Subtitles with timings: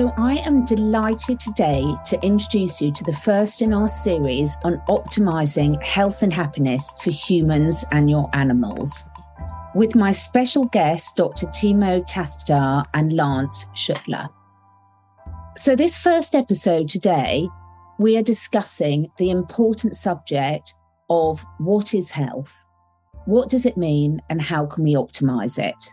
[0.00, 4.80] So, I am delighted today to introduce you to the first in our series on
[4.88, 9.04] optimizing health and happiness for humans and your animals,
[9.74, 11.48] with my special guests, Dr.
[11.48, 14.30] Timo Tastutar and Lance Schuttler.
[15.58, 17.46] So, this first episode today,
[17.98, 20.76] we are discussing the important subject
[21.10, 22.64] of what is health,
[23.26, 25.92] what does it mean, and how can we optimize it?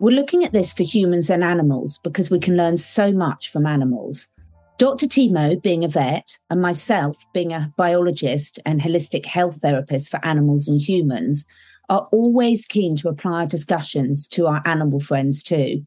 [0.00, 3.64] We're looking at this for humans and animals because we can learn so much from
[3.64, 4.28] animals.
[4.76, 5.06] Dr.
[5.06, 10.66] Timo, being a vet, and myself, being a biologist and holistic health therapist for animals
[10.66, 11.46] and humans,
[11.88, 15.86] are always keen to apply our discussions to our animal friends too.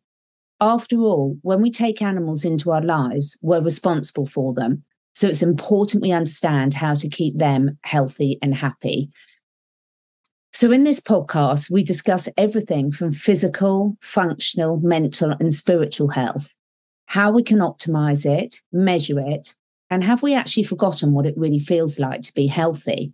[0.62, 4.84] After all, when we take animals into our lives, we're responsible for them.
[5.16, 9.12] So it's important we understand how to keep them healthy and happy.
[10.54, 16.54] So, in this podcast, we discuss everything from physical, functional, mental, and spiritual health,
[17.06, 19.56] how we can optimize it, measure it,
[19.90, 23.14] and have we actually forgotten what it really feels like to be healthy?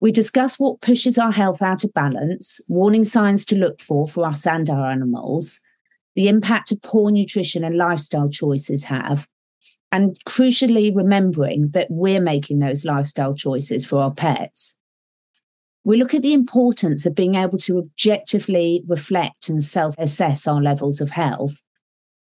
[0.00, 4.26] We discuss what pushes our health out of balance, warning signs to look for for
[4.26, 5.60] us and our animals,
[6.16, 9.28] the impact of poor nutrition and lifestyle choices have,
[9.92, 14.76] and crucially, remembering that we're making those lifestyle choices for our pets.
[15.84, 20.62] We look at the importance of being able to objectively reflect and self assess our
[20.62, 21.60] levels of health.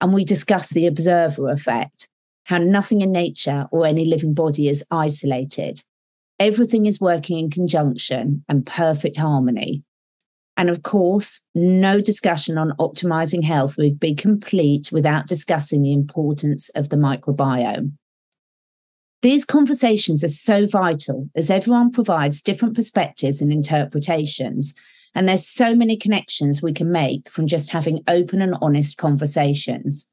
[0.00, 2.08] And we discuss the observer effect,
[2.44, 5.82] how nothing in nature or any living body is isolated.
[6.40, 9.84] Everything is working in conjunction and perfect harmony.
[10.56, 16.68] And of course, no discussion on optimizing health would be complete without discussing the importance
[16.70, 17.92] of the microbiome.
[19.22, 24.74] These conversations are so vital as everyone provides different perspectives and interpretations.
[25.14, 30.08] And there's so many connections we can make from just having open and honest conversations.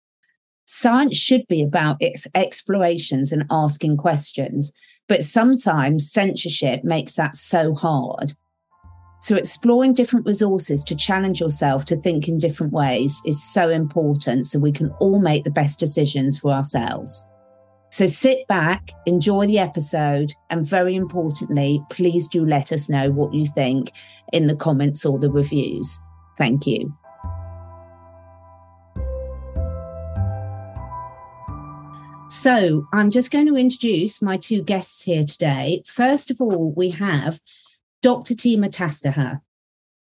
[0.66, 4.72] Science should be about its explorations and asking questions,
[5.08, 8.34] but sometimes censorship makes that so hard.
[9.22, 14.46] So, exploring different resources to challenge yourself to think in different ways is so important
[14.46, 17.26] so we can all make the best decisions for ourselves.
[17.92, 23.34] So sit back, enjoy the episode, and very importantly, please do let us know what
[23.34, 23.92] you think
[24.32, 25.98] in the comments or the reviews.
[26.38, 26.94] Thank you.
[32.30, 35.82] So, I'm just going to introduce my two guests here today.
[35.88, 37.42] First of all, we have
[38.04, 38.36] Dr.
[38.36, 39.42] Timo Tastutar.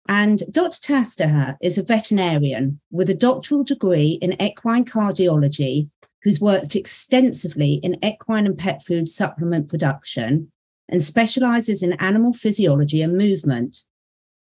[0.09, 0.94] And Dr.
[0.94, 5.90] Tastutar is a veterinarian with a doctoral degree in equine cardiology
[6.27, 10.51] who's worked extensively in equine and pet food supplement production
[10.89, 13.85] and specializes in animal physiology and movement.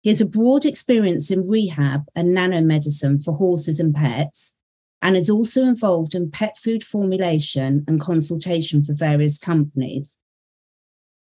[0.01, 4.57] He has a broad experience in rehab and nanomedicine for horses and pets,
[5.03, 10.17] and is also involved in pet food formulation and consultation for various companies.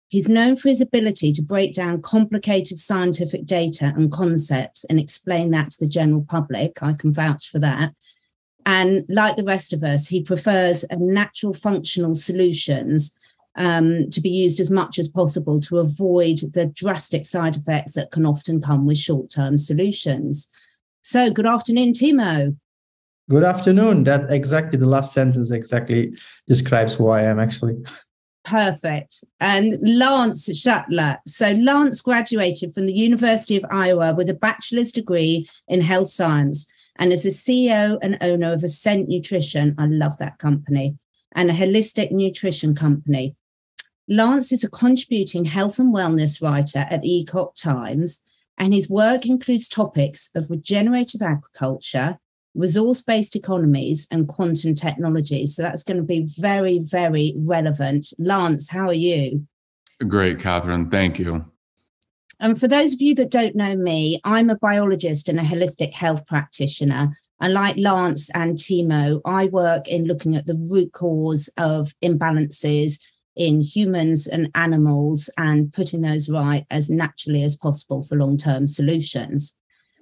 [0.07, 5.51] He's known for his ability to break down complicated scientific data and concepts and explain
[5.51, 6.81] that to the general public.
[6.81, 7.91] I can vouch for that.
[8.66, 13.12] And like the rest of us, he prefers natural functional solutions
[13.56, 18.12] um, to be used as much as possible to avoid the drastic side effects that
[18.12, 20.50] can often come with short term solutions.
[21.02, 22.58] So, good afternoon, Timo.
[23.30, 24.03] Good afternoon.
[24.03, 26.14] That exactly the last sentence exactly
[26.47, 27.76] describes who I am actually.
[28.44, 29.24] Perfect.
[29.40, 31.18] And Lance Schuttler.
[31.26, 36.68] So Lance graduated from the University of Iowa with a bachelor's degree in health science
[36.97, 39.75] and as a CEO and owner of Ascent Nutrition.
[39.78, 40.97] I love that company
[41.35, 43.35] and a holistic nutrition company.
[44.07, 48.22] Lance is a contributing health and wellness writer at the Epoch Times,
[48.57, 52.17] and his work includes topics of regenerative agriculture,
[52.53, 55.45] resource based economies, and quantum technology.
[55.45, 58.13] So that's going to be very, very relevant.
[58.17, 59.45] Lance, how are you?
[60.07, 60.90] Great, Catherine.
[60.90, 61.46] Thank you.
[62.40, 65.93] And for those of you that don't know me, I'm a biologist and a holistic
[65.93, 67.17] health practitioner.
[67.41, 72.99] And like Lance and Timo, I work in looking at the root cause of imbalances
[73.35, 78.67] in humans and animals and putting those right as naturally as possible for long term
[78.67, 79.53] solutions.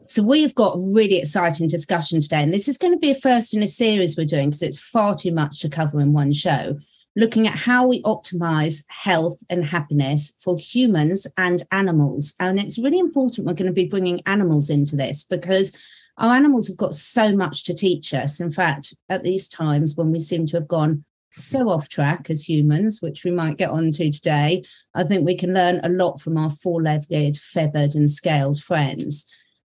[0.06, 2.44] So, we've got a really exciting discussion today.
[2.44, 4.78] And this is going to be a first in a series we're doing because it's
[4.78, 6.78] far too much to cover in one show
[7.16, 12.34] looking at how we optimize health and happiness for humans and animals.
[12.40, 15.76] And it's really important we're going to be bringing animals into this because
[16.18, 18.40] our animals have got so much to teach us.
[18.40, 22.48] In fact, at these times when we seem to have gone so off track as
[22.48, 24.64] humans, which we might get onto today,
[24.94, 29.26] I think we can learn a lot from our four legged, feathered, and scaled friends.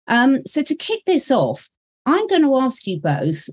[0.07, 1.67] Um, so, to kick this off,
[2.05, 3.49] I'm going to ask you both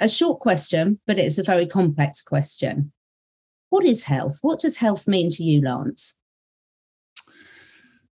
[0.00, 2.92] A short question, but it's a very complex question.
[3.74, 4.38] What is health?
[4.42, 6.14] What does health mean to you, Lance?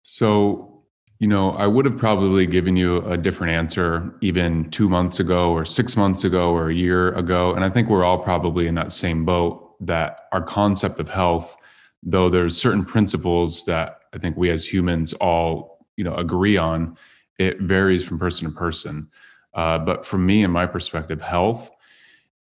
[0.03, 0.82] So,
[1.20, 5.53] you know, I would have probably given you a different answer even two months ago,
[5.53, 7.55] or six months ago, or a year ago.
[7.55, 11.56] And I think we're all probably in that same boat that our concept of health,
[12.03, 16.97] though there's certain principles that I think we as humans all, you know, agree on,
[17.38, 19.08] it varies from person to person.
[19.55, 21.70] Uh, but from me and my perspective, health,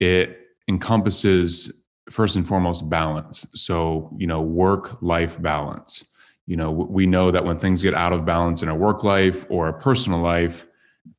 [0.02, 0.38] it
[0.68, 1.72] encompasses
[2.10, 3.46] first and foremost balance.
[3.56, 6.06] So, you know, work life balance.
[6.48, 9.46] You know we know that when things get out of balance in our work life
[9.50, 10.68] or our personal life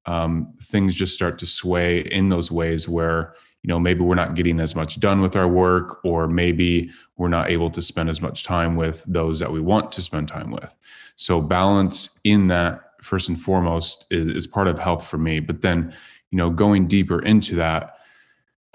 [0.07, 4.35] um, things just start to sway in those ways where you know maybe we're not
[4.35, 8.21] getting as much done with our work or maybe we're not able to spend as
[8.21, 10.75] much time with those that we want to spend time with.
[11.17, 15.41] So balance in that first and foremost is, is part of health for me.
[15.41, 15.93] But then
[16.31, 17.96] you know going deeper into that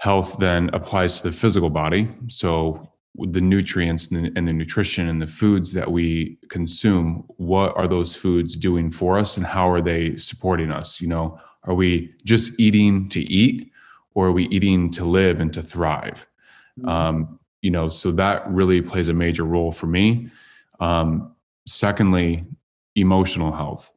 [0.02, 2.08] health then applies to the physical body.
[2.26, 7.72] So the nutrients and the, and the, nutrition and the foods that we consume what
[7.76, 11.00] are those foods doing for us and how are they supporting us?
[11.00, 13.70] You know are we just eating to eat
[14.14, 16.26] or are we eating to live and to thrive?
[16.80, 16.88] Mm-hmm.
[16.88, 20.30] um, you know so that really plays a major role for me.
[20.80, 22.44] Um, secondly
[22.96, 23.92] emotional health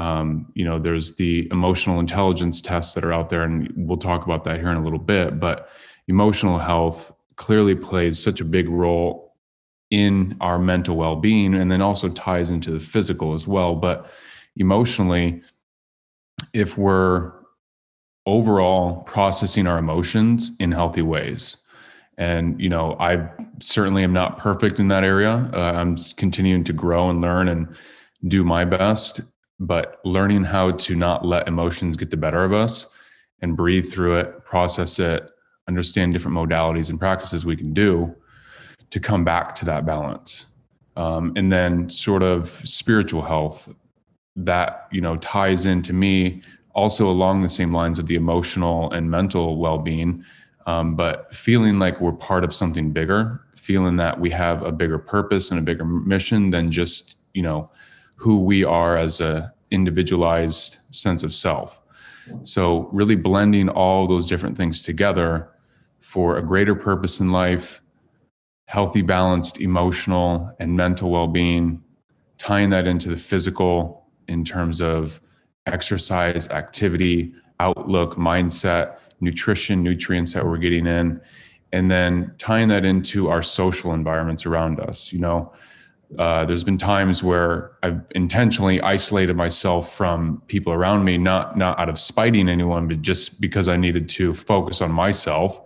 [0.00, 4.24] um, you know there's the emotional intelligence tests that are out there and we'll talk
[4.24, 5.68] about that here in a little bit but
[6.08, 9.34] emotional health clearly plays such a big role
[9.90, 13.74] in our mental well-being and then also ties into the physical as well.
[13.74, 14.10] But
[14.56, 15.42] emotionally
[16.54, 17.32] if we're
[18.26, 21.56] overall processing our emotions in healthy ways
[22.18, 23.28] and you know i
[23.60, 25.50] certainly am not perfect in that area.
[25.54, 27.68] Uh, i'm continuing to grow and learn and
[28.28, 29.20] do my best
[29.60, 32.88] but learning how to not let emotions get the better of us
[33.42, 35.30] and breathe through it process it
[35.68, 38.14] understand different modalities and practices we can do
[38.90, 40.46] to come back to that balance.
[40.96, 43.68] Um, and then sort of spiritual health
[44.36, 46.42] that you know ties into me
[46.72, 50.24] also along the same lines of the emotional and mental well-being
[50.66, 54.98] um, but feeling like we're part of something bigger feeling that we have a bigger
[54.98, 57.68] purpose and a bigger mission than just you know
[58.20, 61.80] who we are as a individualized sense of self
[62.42, 65.48] so really blending all those different things together
[65.98, 67.80] for a greater purpose in life,
[68.66, 71.82] healthy, balanced emotional and mental well being,
[72.38, 75.20] tying that into the physical in terms of
[75.66, 81.20] exercise, activity, outlook, mindset, nutrition, nutrients that we're getting in,
[81.72, 85.12] and then tying that into our social environments around us.
[85.12, 85.52] You know,
[86.18, 91.78] uh, there's been times where I've intentionally isolated myself from people around me, not not
[91.78, 95.60] out of spiting anyone, but just because I needed to focus on myself.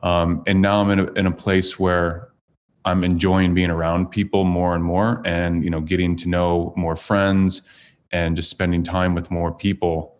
[0.00, 2.28] Um, and now I'm in a, in a place where
[2.84, 6.96] I'm enjoying being around people more and more and, you know, getting to know more
[6.96, 7.62] friends
[8.10, 10.16] and just spending time with more people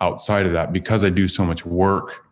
[0.00, 0.72] outside of that.
[0.72, 2.26] Because I do so much work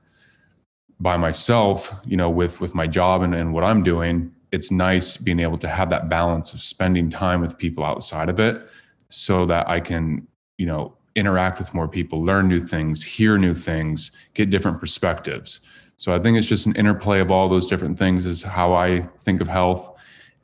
[0.98, 5.16] by myself, you know, with, with my job and, and what I'm doing, it's nice
[5.16, 8.68] being able to have that balance of spending time with people outside of it
[9.08, 10.26] so that I can,
[10.58, 15.60] you know, interact with more people, learn new things, hear new things, get different perspectives.
[15.96, 19.08] So I think it's just an interplay of all those different things is how I
[19.22, 19.96] think of health.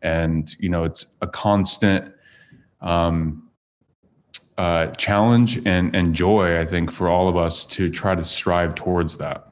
[0.02, 2.12] And, you know, it's a constant
[2.80, 3.48] um,
[4.58, 8.74] uh, challenge and, and joy, I think, for all of us to try to strive
[8.74, 9.48] towards that.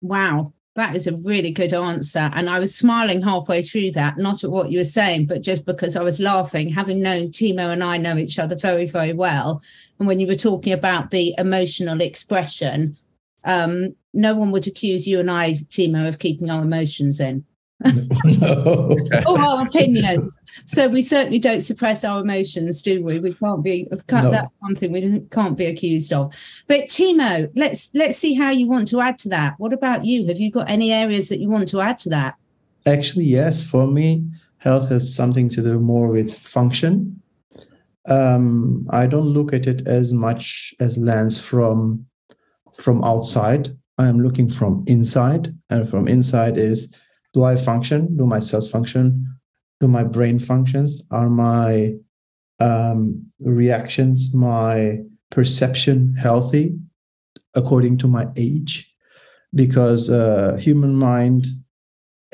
[0.00, 0.52] Wow.
[0.74, 2.30] That is a really good answer.
[2.34, 5.64] And I was smiling halfway through that, not at what you were saying, but just
[5.64, 9.62] because I was laughing, having known Timo and I know each other very, very well.
[9.98, 12.96] And when you were talking about the emotional expression,
[13.44, 17.44] um, no one would accuse you and I, Timo, of keeping our emotions in.
[17.80, 18.96] No.
[19.26, 20.38] or our opinions.
[20.64, 23.18] So we certainly don't suppress our emotions, do we?
[23.18, 23.88] We can't be.
[23.90, 24.30] No.
[24.30, 26.34] That's one thing we can't be accused of.
[26.68, 29.54] But Timo, let's let's see how you want to add to that.
[29.58, 30.26] What about you?
[30.26, 32.34] Have you got any areas that you want to add to that?
[32.86, 33.62] Actually, yes.
[33.62, 34.24] For me,
[34.58, 37.20] health has something to do more with function.
[38.06, 42.06] Um, I don't look at it as much as lens from
[42.78, 43.76] from outside.
[43.96, 46.92] I am looking from inside, and from inside is
[47.34, 48.16] do I function?
[48.16, 49.36] Do my cells function?
[49.80, 51.02] Do my brain functions?
[51.10, 51.94] Are my
[52.60, 55.00] um, reactions, my
[55.30, 56.78] perception healthy
[57.54, 58.90] according to my age?
[59.54, 61.46] Because uh, human mind,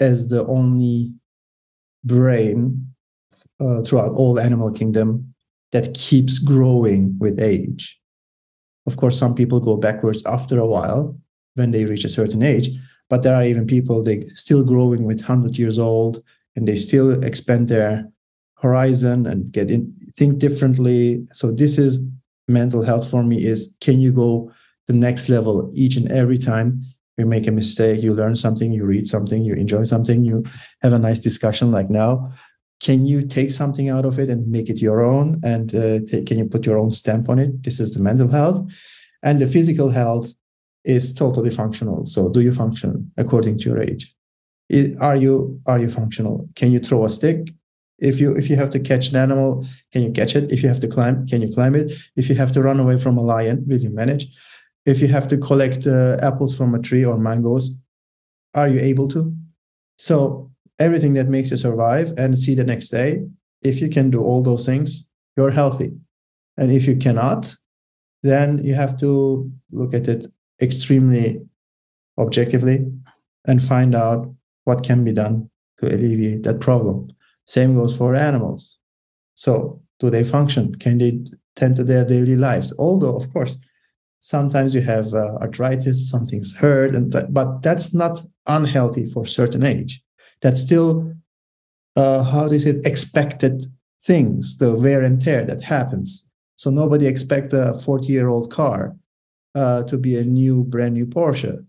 [0.00, 1.12] is the only
[2.04, 2.86] brain
[3.60, 5.34] uh, throughout all animal kingdom,
[5.72, 8.00] that keeps growing with age
[8.86, 11.16] Of course, some people go backwards after a while
[11.54, 12.70] when they reach a certain age,
[13.10, 16.22] but there are even people they still growing with 100 years old
[16.56, 18.08] and they still expand their
[18.54, 21.26] horizon and get in think differently.
[21.32, 22.04] So this is
[22.48, 24.50] mental health for me is can you go
[24.86, 26.82] the next level each and every time?
[27.18, 30.42] You make a mistake you learn something you read something you enjoy something you
[30.82, 32.32] have a nice discussion like now.
[32.80, 36.38] Can you take something out of it and make it your own and uh, can
[36.38, 37.62] you put your own stamp on it?
[37.62, 38.66] This is the mental health.
[39.22, 40.32] And the physical health
[40.84, 42.06] is totally functional.
[42.06, 44.14] So do you function according to your age?
[45.00, 46.48] Are you are you functional?
[46.54, 47.50] Can you throw a stick?
[47.98, 50.50] If you if you have to catch an animal can you catch it?
[50.50, 51.92] If you have to climb can you climb it?
[52.16, 54.26] If you have to run away from a lion will you manage?
[54.86, 57.76] If you have to collect uh, apples from a tree or mangoes
[58.54, 59.34] are you able to?
[59.96, 63.22] So everything that makes you survive and see the next day
[63.62, 65.92] if you can do all those things you're healthy.
[66.56, 67.54] And if you cannot
[68.22, 70.26] then you have to look at it
[70.60, 71.40] extremely
[72.18, 72.90] objectively
[73.46, 74.32] and find out
[74.64, 77.08] what can be done to alleviate that problem
[77.50, 78.78] same goes for animals.
[79.34, 80.76] So, do they function?
[80.76, 81.18] Can they
[81.56, 82.72] tend to their daily lives?
[82.78, 83.56] Although, of course,
[84.20, 89.64] sometimes you have uh, arthritis, something's hurt, and th- but that's not unhealthy for certain
[89.64, 90.00] age.
[90.42, 91.12] That's still
[91.96, 93.64] uh, how do you say it, expected
[94.04, 96.22] things, the wear and tear that happens.
[96.54, 98.94] So nobody expects a 40 year old car
[99.54, 101.64] uh, to be a new, brand new Porsche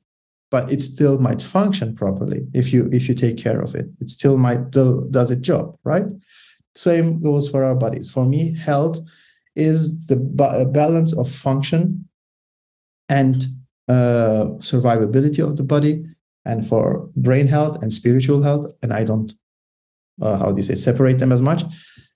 [0.52, 3.86] but it still might function properly if you if you take care of it.
[4.02, 6.06] It still might do does its job right?
[6.76, 8.10] Same goes for our bodies.
[8.10, 9.00] For me health
[9.56, 12.08] is the ba- balance of function
[13.08, 13.46] and
[13.88, 16.04] uh, survivability of the body
[16.46, 19.34] and for brain health and spiritual health and i don't
[20.22, 21.64] uh, how do you say separate them as much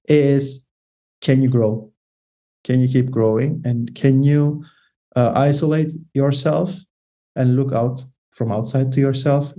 [0.08, 0.66] is
[1.22, 1.92] can you grow?
[2.64, 3.62] Can you keep growing?
[3.66, 4.64] And can you
[5.16, 6.76] uh, isolate yourself
[7.36, 9.54] and look out from outside to yourself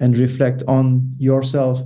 [0.00, 1.80] and reflect on yourself,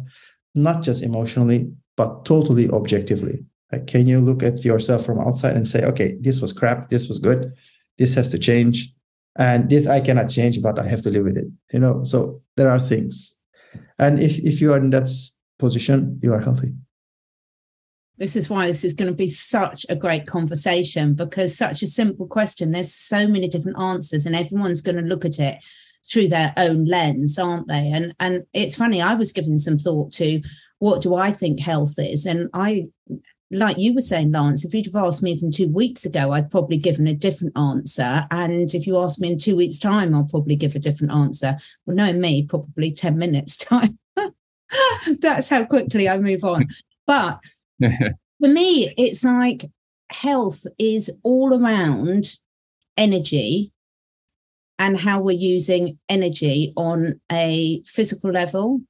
[0.55, 3.45] not just emotionally, but totally objectively.
[3.71, 7.09] Like, can you look at yourself from outside and say, okay, this was crap, this
[7.09, 7.53] was good,
[7.99, 8.93] this has to change,
[9.37, 11.47] and this I cannot change, but I have to live with it.
[11.73, 13.39] You know, so there are things.
[13.99, 15.09] And if, if you are in that
[15.59, 16.73] position, you are healthy.
[18.19, 21.87] This is why this is going to be such a great conversation because such a
[21.87, 22.71] simple question.
[22.71, 25.59] There's so many different answers, and everyone's going to look at it
[26.11, 27.91] through their own lens, aren't they?
[27.91, 30.41] And and it's funny, I was giving some thought to
[30.79, 32.89] what do I think health is, and I
[33.53, 36.51] like you were saying, Lance, if you'd have asked me from two weeks ago, I'd
[36.51, 38.27] probably given a different answer.
[38.31, 41.59] And if you ask me in two weeks' time, I'll probably give a different answer.
[41.85, 43.99] Well, knowing me, probably 10 minutes' time.
[45.21, 46.69] That's how quickly I move on.
[47.05, 47.41] But
[48.41, 49.65] for me, it's like
[50.11, 52.37] health is all around
[52.97, 53.73] energy
[54.79, 58.81] and how we're using energy on a physical level,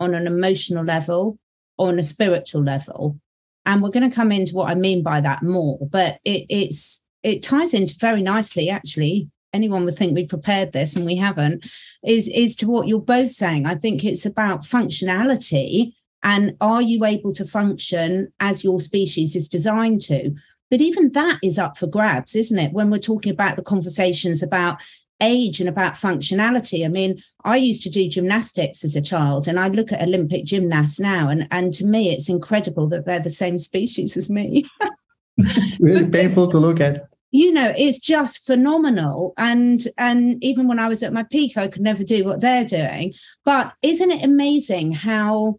[0.00, 1.38] on an emotional level,
[1.78, 3.18] on a spiritual level.
[3.66, 7.04] And we're going to come into what I mean by that more, but it, it's
[7.22, 9.28] it ties in very nicely, actually.
[9.52, 11.66] Anyone would think we prepared this and we haven't,
[12.04, 13.66] is, is to what you're both saying.
[13.66, 19.48] I think it's about functionality and are you able to function as your species is
[19.48, 20.34] designed to?
[20.70, 22.72] But even that is up for grabs, isn't it?
[22.72, 24.82] When we're talking about the conversations about
[25.20, 26.84] age and about functionality.
[26.84, 30.44] I mean, I used to do gymnastics as a child, and I look at Olympic
[30.44, 34.64] gymnasts now, and and to me, it's incredible that they're the same species as me.
[35.80, 37.08] really painful to look at.
[37.30, 41.68] You know, it's just phenomenal, and and even when I was at my peak, I
[41.68, 43.12] could never do what they're doing.
[43.44, 45.58] But isn't it amazing how?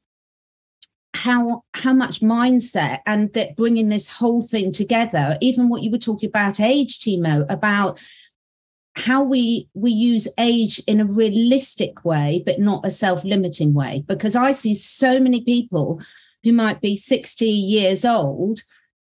[1.20, 5.98] How how much mindset and that bringing this whole thing together even what you were
[5.98, 8.00] talking about age timo about
[8.96, 14.04] how we we use age in a realistic way but not a self-limiting way.
[14.08, 16.02] Because i see so many people
[16.44, 18.62] who might be 60 years old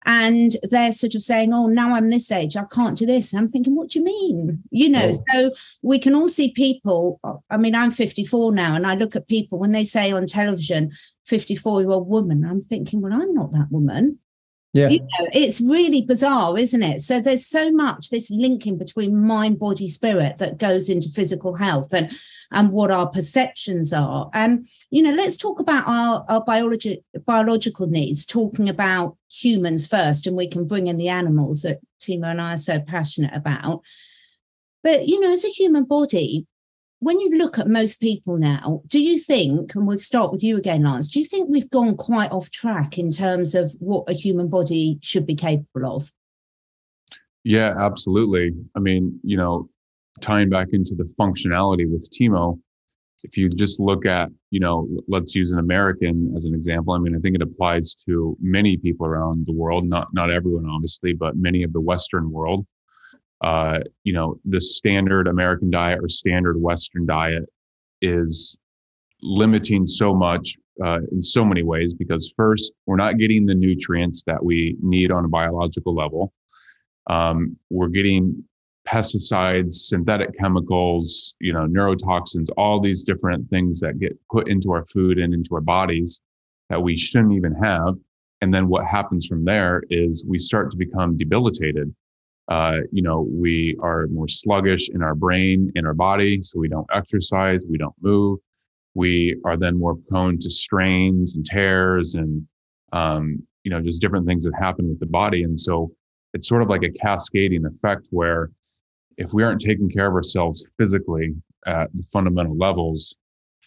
[0.05, 3.31] and they're sort of saying oh now i'm this age i can't do this.
[3.31, 4.63] And i'm thinking what do you mean?
[4.71, 5.19] You know oh.
[5.31, 9.27] so we can all see people i mean i'm 54 now and i look at
[9.27, 10.91] people when they say on television
[11.25, 14.19] 54 year old woman i'm thinking well i'm not that woman
[14.73, 14.87] yeah.
[14.87, 17.01] You know, it's really bizarre, isn't it?
[17.01, 21.93] So there's so much this linking between mind, body, spirit that goes into physical health
[21.93, 22.11] and
[22.51, 24.29] and what our perceptions are.
[24.33, 30.25] And you know, let's talk about our, our biology biological needs, talking about humans first,
[30.25, 33.81] and we can bring in the animals that Timo and I are so passionate about.
[34.83, 36.47] But you know, as a human body,
[37.01, 40.55] when you look at most people now, do you think, and we'll start with you
[40.55, 44.13] again, Lance, do you think we've gone quite off track in terms of what a
[44.13, 46.11] human body should be capable of?
[47.43, 48.51] Yeah, absolutely.
[48.75, 49.67] I mean, you know,
[50.21, 52.59] tying back into the functionality with Timo,
[53.23, 56.93] if you just look at, you know, let's use an American as an example.
[56.93, 60.67] I mean, I think it applies to many people around the world, not not everyone
[60.69, 62.63] obviously, but many of the Western world.
[63.41, 67.43] Uh, you know, the standard American diet or standard Western diet
[68.01, 68.59] is
[69.21, 74.23] limiting so much uh, in so many ways because first, we're not getting the nutrients
[74.25, 76.33] that we need on a biological level.
[77.09, 78.43] Um, we're getting
[78.87, 84.85] pesticides, synthetic chemicals, you know, neurotoxins, all these different things that get put into our
[84.85, 86.19] food and into our bodies
[86.69, 87.95] that we shouldn't even have.
[88.41, 91.93] And then what happens from there is we start to become debilitated.
[92.49, 96.67] Uh, you know, we are more sluggish in our brain, in our body, so we
[96.67, 98.39] don't exercise, we don't move.
[98.93, 102.45] We are then more prone to strains and tears and,
[102.91, 105.43] um, you know, just different things that happen with the body.
[105.43, 105.91] And so
[106.33, 108.49] it's sort of like a cascading effect where
[109.17, 111.33] if we aren't taking care of ourselves physically
[111.67, 113.15] at the fundamental levels,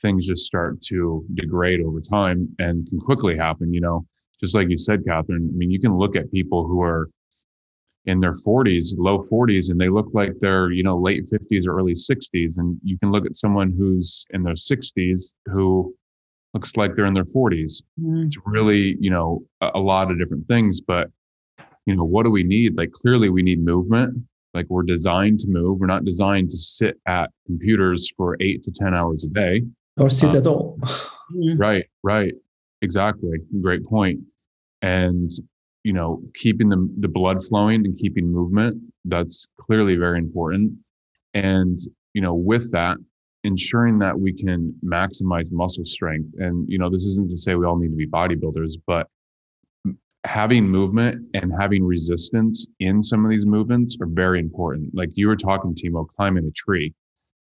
[0.03, 3.73] things just start to degrade over time and can quickly happen.
[3.73, 4.07] You know,
[4.41, 7.09] just like you said, Catherine, I mean, you can look at people who are
[8.07, 11.79] in their 40s, low 40s, and they look like they're, you know, late 50s or
[11.79, 12.59] early 60s.
[12.59, 15.95] And you can look at someone who's in their 60s who
[16.53, 17.83] looks like they're in their 40s.
[18.01, 18.27] Mm.
[18.27, 20.81] It's really, you know, a, a lot of different things.
[20.81, 21.11] But,
[21.87, 22.77] you know, what do we need?
[22.77, 24.23] Like, clearly, we need movement
[24.55, 25.81] like we're designed to move.
[25.81, 29.63] We're not designed to sit at computers for eight to 10 hours a day.
[29.99, 30.79] Or sit um, at all.
[31.57, 32.33] right, right.
[32.81, 33.39] Exactly.
[33.61, 34.21] Great point.
[34.81, 35.31] And,
[35.85, 40.73] you know, keeping the, the blood flowing and keeping movement, that's clearly very important.
[41.35, 41.79] And,
[42.15, 42.97] you know, with that,
[43.45, 46.31] ensuring that we can maximize muscle strength.
[46.39, 49.09] And, you know, this isn't to say we all need to be bodybuilders, but
[50.25, 54.91] having movement and having resistance in some of these movements are very important.
[54.95, 56.95] Like you were talking, Timo, climbing a tree.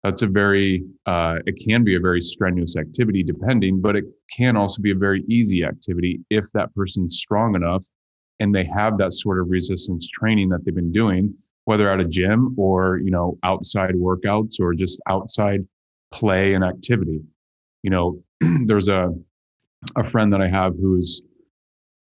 [0.05, 4.57] That's a very, uh, it can be a very strenuous activity depending, but it can
[4.57, 7.85] also be a very easy activity if that person's strong enough
[8.41, 11.35] and they have that sort of resistance training that they've been doing,
[11.67, 15.67] whether at a gym or, you know, outside workouts or just outside
[16.11, 17.21] play and activity.
[17.83, 18.23] You know,
[18.67, 19.15] there's a,
[19.95, 21.23] a friend that I have who's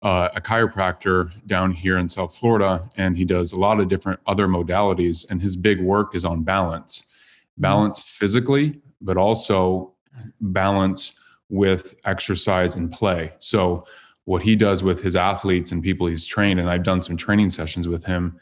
[0.03, 4.21] uh, a chiropractor down here in South Florida, and he does a lot of different
[4.27, 5.25] other modalities.
[5.31, 7.63] And his big work is on balance, mm-hmm.
[7.63, 9.95] balance physically, but also
[10.41, 11.19] balance
[11.49, 13.33] with exercise and play.
[13.39, 13.85] So,
[14.27, 17.51] what he does with his athletes and people he's trained, and I've done some training
[17.51, 18.39] sessions with him,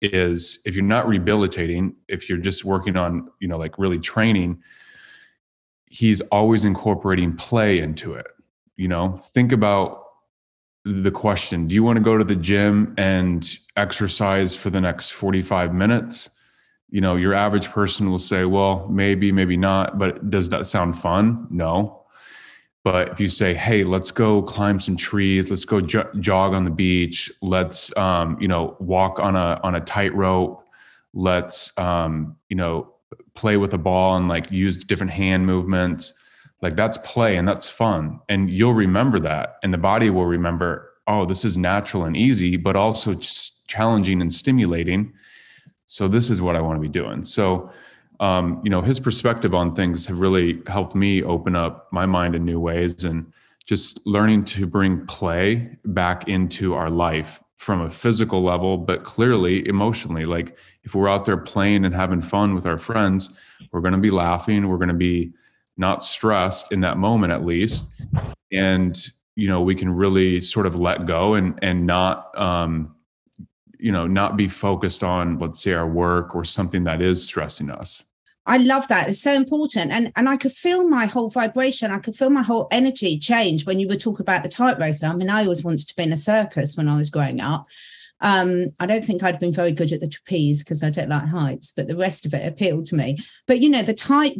[0.00, 4.62] is if you're not rehabilitating, if you're just working on, you know, like really training,
[5.88, 8.26] he's always incorporating play into it.
[8.76, 10.02] You know, think about
[10.84, 15.10] the question do you want to go to the gym and exercise for the next
[15.10, 16.28] 45 minutes?
[16.88, 20.96] You know your average person will say well maybe maybe not but does that sound
[20.96, 21.48] fun?
[21.50, 22.05] No
[22.86, 26.64] but if you say hey let's go climb some trees let's go jo- jog on
[26.64, 30.62] the beach let's um, you know walk on a on a tightrope
[31.12, 32.92] let's um, you know
[33.34, 36.12] play with a ball and like use different hand movements
[36.62, 38.20] like that's play and that's fun.
[38.28, 42.56] And you'll remember that and the body will remember oh this is natural and easy
[42.56, 43.14] but also
[43.66, 45.12] challenging and stimulating.
[45.86, 47.24] So this is what i want to be doing.
[47.24, 47.70] So
[48.20, 52.34] um, you know his perspective on things have really helped me open up my mind
[52.34, 53.32] in new ways and
[53.66, 59.66] just learning to bring play back into our life from a physical level but clearly
[59.66, 60.24] emotionally.
[60.24, 63.30] Like if we're out there playing and having fun with our friends
[63.72, 65.32] we're going to be laughing we're going to be
[65.76, 67.84] not stressed in that moment at least.
[68.52, 68.96] And
[69.34, 72.95] you know we can really sort of let go and and not um
[73.86, 77.70] you know not be focused on let's say our work or something that is stressing
[77.70, 78.02] us
[78.48, 79.08] I love that.
[79.08, 79.90] It's so important.
[79.90, 81.90] And and I could feel my whole vibration.
[81.90, 85.02] I could feel my whole energy change when you were talking about the tightrope.
[85.02, 87.66] I mean, I always wanted to be in a circus when I was growing up.
[88.20, 91.26] Um, I don't think I'd been very good at the trapeze because I don't like
[91.26, 93.18] heights, but the rest of it appealed to me.
[93.48, 94.38] But you know, the tight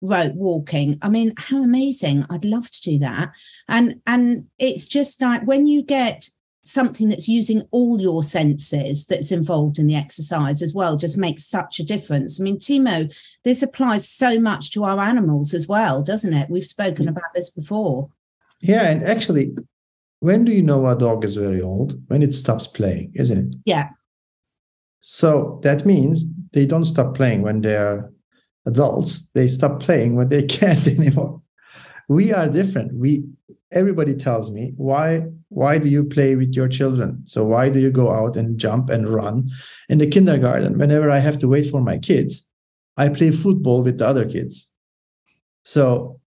[0.00, 3.32] rope walking i mean how amazing i'd love to do that
[3.66, 6.30] and and it's just like when you get
[6.68, 11.46] something that's using all your senses that's involved in the exercise as well just makes
[11.46, 12.40] such a difference.
[12.40, 13.12] I mean timo
[13.44, 16.50] this applies so much to our animals as well doesn't it?
[16.50, 17.10] We've spoken mm.
[17.10, 18.10] about this before.
[18.60, 19.56] Yeah and actually
[20.20, 22.00] when do you know a dog is very old?
[22.08, 23.58] When it stops playing isn't it?
[23.64, 23.88] Yeah.
[25.00, 28.10] So that means they don't stop playing when they're
[28.66, 29.30] adults.
[29.34, 31.40] They stop playing when they can't anymore.
[32.08, 32.94] We are different.
[32.94, 33.24] We
[33.72, 37.22] everybody tells me why why do you play with your children?
[37.26, 39.50] So why do you go out and jump and run?
[39.88, 42.46] In the kindergarten whenever i have to wait for my kids
[42.96, 44.68] i play football with the other kids.
[45.64, 46.20] So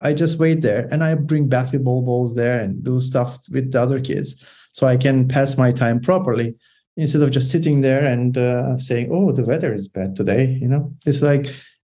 [0.00, 3.80] i just wait there and i bring basketball balls there and do stuff with the
[3.80, 4.34] other kids
[4.72, 6.54] so i can pass my time properly
[6.96, 10.68] instead of just sitting there and uh, saying oh the weather is bad today you
[10.68, 10.92] know?
[11.06, 11.46] It's like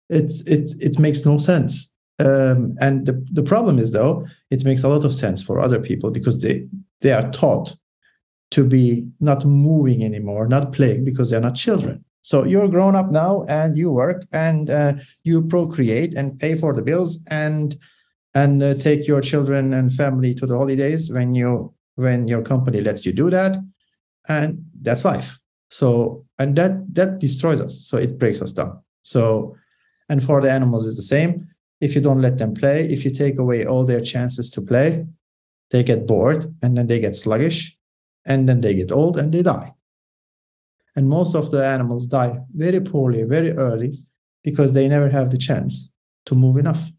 [0.10, 1.92] it's it it makes no sense.
[2.20, 5.80] Um, and the, the problem is though it makes a lot of sense for other
[5.80, 6.68] people because they
[7.02, 7.76] they are taught
[8.52, 12.04] to be not moving anymore not playing because they're not children.
[12.22, 16.74] So you're grown up now and you work and uh, you procreate and pay for
[16.74, 17.78] the bills and
[18.34, 22.82] and uh, take your children and family to the holidays when you when your company
[22.82, 23.58] lets you do that.
[24.28, 25.40] And that's life.
[25.70, 27.86] So and that that destroys us.
[27.88, 28.82] So it breaks us down.
[29.02, 29.56] So
[30.10, 31.48] and for the animals it's the same
[31.80, 35.06] if you don't let them play, if you take away all their chances to play,
[35.72, 37.78] they get bored and then they get sluggish
[38.26, 39.74] and then they get old and they die.
[40.96, 43.94] And most of the animals die very poorly, very early
[44.44, 45.92] because they never have the chance
[46.26, 46.92] to move enough.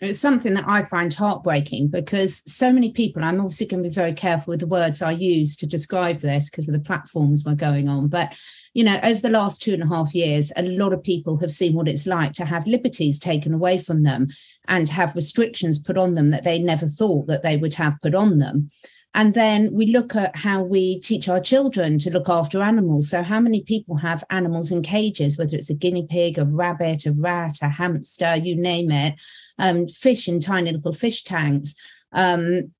[0.00, 3.94] It's something that I find heartbreaking because so many people, I'm obviously going to be
[3.94, 7.54] very careful with the words I use to describe this because of the platforms we're
[7.54, 8.08] going on.
[8.08, 8.34] But,
[8.72, 11.52] you know, over the last two and a half years, a lot of people have
[11.52, 14.28] seen what it's like to have liberties taken away from them
[14.68, 18.14] and have restrictions put on them that they never thought that they would have put
[18.14, 18.70] on them.
[19.12, 23.10] And then we look at how we teach our children to look after animals.
[23.10, 27.06] So, how many people have animals in cages, whether it's a guinea pig, a rabbit,
[27.06, 29.14] a rat, a hamster, you name it,
[29.58, 31.74] um, fish in tiny little fish tanks.
[32.12, 32.72] Um,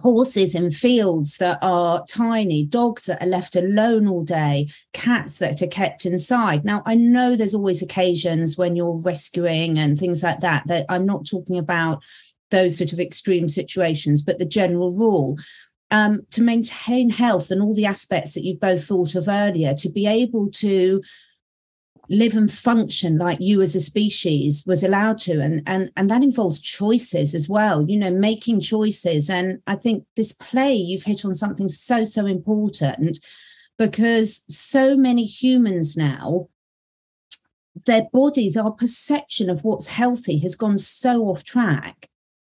[0.00, 5.60] horses in fields that are tiny, dogs that are left alone all day, cats that
[5.60, 6.64] are kept inside.
[6.64, 11.06] Now, I know there's always occasions when you're rescuing and things like that, that I'm
[11.06, 12.02] not talking about
[12.50, 15.36] those sort of extreme situations, but the general rule
[15.90, 19.90] um, to maintain health and all the aspects that you both thought of earlier, to
[19.90, 21.02] be able to
[22.10, 25.40] live and function like you as a species was allowed to.
[25.40, 29.30] And and and that involves choices as well you know making choices.
[29.30, 33.18] And i think this play you've hit on something so so important
[33.78, 36.48] because so many humans now
[37.86, 42.08] their bodies our perception of what's healthy has gone so off track.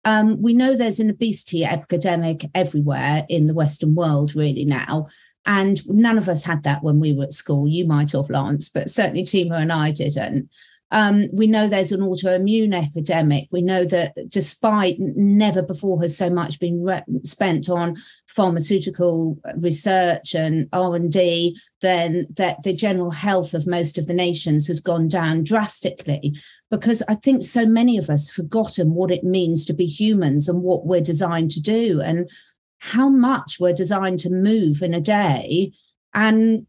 [0.05, 5.07] Um, we know there's an obesity epidemic everywhere in the Western world, really, now.
[5.47, 7.67] And none of us had that when we were at school.
[7.67, 10.49] You might have, Lance, but certainly Timo and I didn't.
[10.91, 13.47] Um, we know there's an autoimmune epidemic.
[13.51, 20.33] We know that despite never before has so much been re- spent on pharmaceutical research
[20.33, 25.43] and R&D, then that the general health of most of the nations has gone down
[25.43, 26.36] drastically
[26.69, 30.47] because I think so many of us have forgotten what it means to be humans
[30.49, 32.29] and what we're designed to do and
[32.79, 35.71] how much we're designed to move in a day.
[36.13, 36.65] And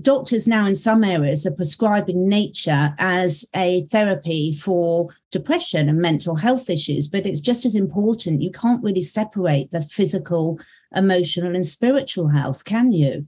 [0.00, 6.36] doctors now in some areas are prescribing nature as a therapy for depression and mental
[6.36, 8.42] health issues, but it's just as important.
[8.42, 10.58] You can't really separate the physical,
[10.94, 13.26] emotional, and spiritual health, can you?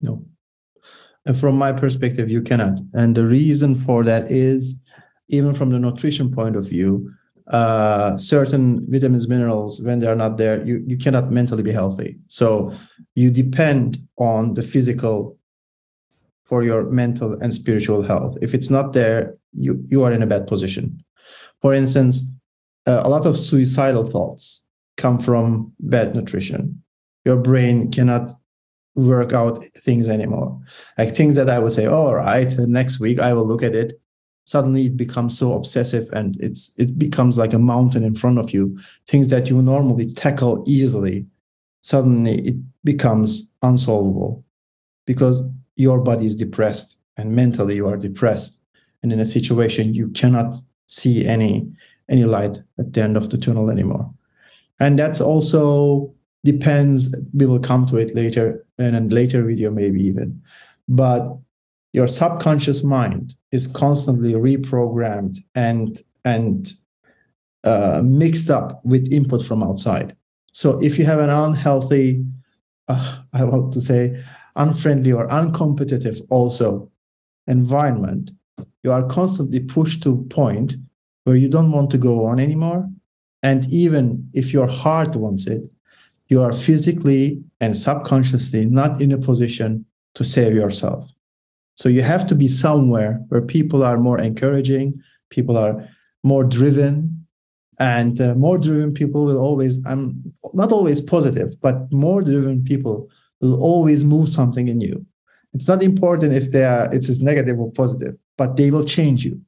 [0.00, 0.24] No,
[1.24, 2.80] and from my perspective, you cannot.
[2.94, 4.78] And the reason for that is,
[5.28, 7.12] even from the nutrition point of view,
[7.52, 12.18] uh, certain vitamins, minerals, when they are not there, you, you cannot mentally be healthy.
[12.28, 12.72] So
[13.14, 15.38] you depend on the physical
[16.44, 18.36] for your mental and spiritual health.
[18.42, 21.04] If it's not there, you, you are in a bad position.
[21.60, 22.20] For instance,
[22.86, 24.64] uh, a lot of suicidal thoughts
[24.96, 26.82] come from bad nutrition.
[27.24, 28.30] Your brain cannot
[28.94, 30.58] work out things anymore.
[30.98, 34.01] Like things that I would say, all right, next week I will look at it.
[34.44, 38.52] Suddenly it becomes so obsessive and it's it becomes like a mountain in front of
[38.52, 38.78] you.
[39.06, 41.26] Things that you normally tackle easily,
[41.82, 44.44] suddenly it becomes unsolvable
[45.06, 48.60] because your body is depressed and mentally you are depressed.
[49.02, 51.70] And in a situation you cannot see any
[52.08, 54.12] any light at the end of the tunnel anymore.
[54.80, 56.12] And that's also
[56.44, 60.42] depends we will come to it later in a later video maybe even
[60.88, 61.38] but
[61.92, 66.74] your subconscious mind is constantly reprogrammed and and
[67.64, 70.16] uh, mixed up with input from outside
[70.52, 72.24] so if you have an unhealthy
[72.88, 74.22] uh, i want to say
[74.56, 76.90] unfriendly or uncompetitive also
[77.46, 78.30] environment
[78.82, 80.74] you are constantly pushed to a point
[81.24, 82.88] where you don't want to go on anymore
[83.44, 85.62] and even if your heart wants it
[86.32, 91.10] you are physically and subconsciously not in a position to save yourself.
[91.74, 95.88] So you have to be somewhere where people are more encouraging, people are
[96.22, 97.26] more driven,
[97.78, 103.10] and uh, more driven people will always i'm not always positive but more driven people
[103.42, 105.04] will always move something in you.
[105.52, 109.42] It's not important if they are it's negative or positive but they will change you.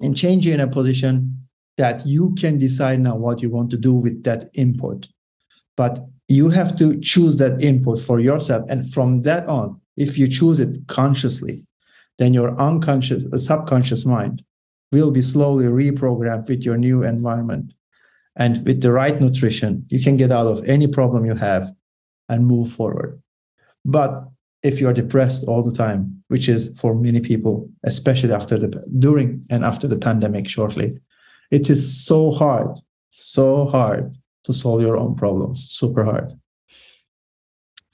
[0.00, 3.76] And change you in a position that you can decide now what you want to
[3.76, 5.08] do with that input.
[5.76, 10.28] But you have to choose that input for yourself and from that on if you
[10.28, 11.64] choose it consciously
[12.18, 14.42] then your unconscious uh, subconscious mind
[14.92, 17.72] will be slowly reprogrammed with your new environment.
[18.36, 21.70] And with the right nutrition, you can get out of any problem you have
[22.28, 23.20] and move forward.
[23.84, 24.24] But
[24.62, 29.42] if you're depressed all the time, which is for many people, especially after the during
[29.50, 30.98] and after the pandemic shortly,
[31.50, 32.78] it is so hard,
[33.10, 36.32] so hard to solve your own problems, super hard.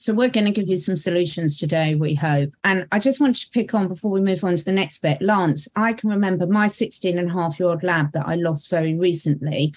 [0.01, 2.55] So we're going to give you some solutions today, we hope.
[2.63, 5.21] And I just want to pick on before we move on to the next bit.
[5.21, 8.67] Lance, I can remember my 16 and a half year old lab that I lost
[8.71, 9.75] very recently.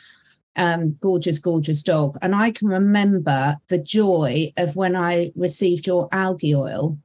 [0.56, 2.16] Um, gorgeous, gorgeous dog.
[2.22, 6.96] And I can remember the joy of when I received your algae oil,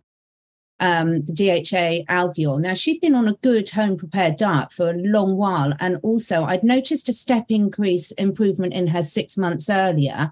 [0.79, 2.59] um, the DHA algae oil.
[2.59, 5.73] Now, she'd been on a good home prepared diet for a long while.
[5.81, 10.31] And also, I'd noticed a step increase improvement in her six months earlier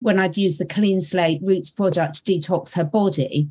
[0.00, 3.50] when I'd use the clean slate roots product to detox her body.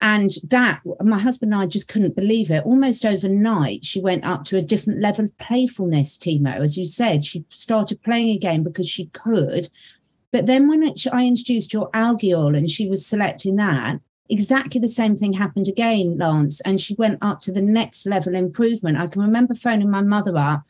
[0.00, 2.66] And that, my husband and I just couldn't believe it.
[2.66, 6.56] Almost overnight, she went up to a different level of playfulness, Timo.
[6.56, 9.68] As you said, she started playing again because she could.
[10.30, 14.88] But then when I introduced your algae oil and she was selecting that, exactly the
[14.88, 16.60] same thing happened again, Lance.
[16.62, 18.98] And she went up to the next level improvement.
[18.98, 20.64] I can remember phoning my mother up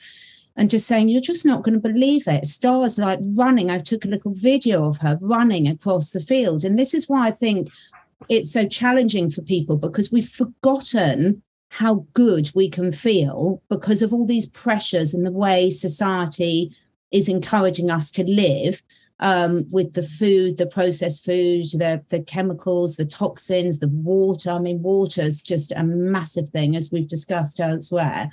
[0.57, 2.47] and just saying, You're just not going to believe it.
[2.47, 3.71] Stars like running.
[3.71, 6.65] I took a little video of her running across the field.
[6.65, 7.69] And this is why I think
[8.29, 14.13] it's so challenging for people because we've forgotten how good we can feel because of
[14.13, 16.75] all these pressures and the way society
[17.11, 18.83] is encouraging us to live
[19.21, 24.51] um, with the food, the processed food, the, the chemicals, the toxins, the water.
[24.51, 28.31] I mean, water is just a massive thing, as we've discussed elsewhere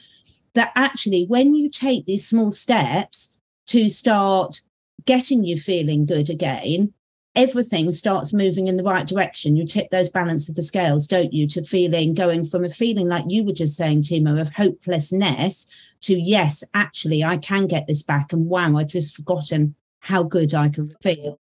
[0.56, 3.34] that actually, when you take these small steps
[3.68, 4.62] to start
[5.06, 6.94] getting you feeling good again,
[7.36, 9.56] everything starts moving in the right direction.
[9.56, 13.08] You tip those balance of the scales, don't you, to feeling going from a feeling
[13.08, 15.68] like you were just saying, Timo, of hopelessness
[16.02, 18.34] to yes, actually, I can get this back.
[18.34, 21.40] And wow, I've just forgotten how good I can feel.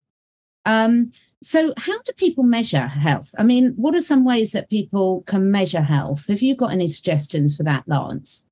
[0.65, 1.13] Um,
[1.43, 3.35] so, how do people measure health?
[3.37, 6.29] I mean, what are some ways that people can measure health?
[6.29, 8.47] Have you got any suggestions for that, Lance?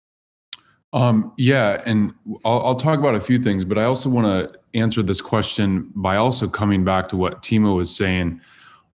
[0.93, 2.13] Um, yeah, and
[2.45, 5.91] I'll, I'll, talk about a few things, but I also want to answer this question
[5.95, 8.41] by also coming back to what Timo was saying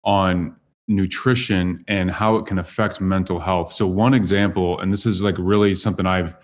[0.04, 0.54] on
[0.88, 3.72] nutrition and how it can affect mental health.
[3.72, 6.36] So, one example, and this is like really something I've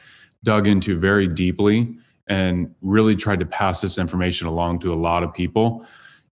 [0.43, 1.97] dug into very deeply
[2.29, 5.87] and really tried to pass this information along to a lot of people,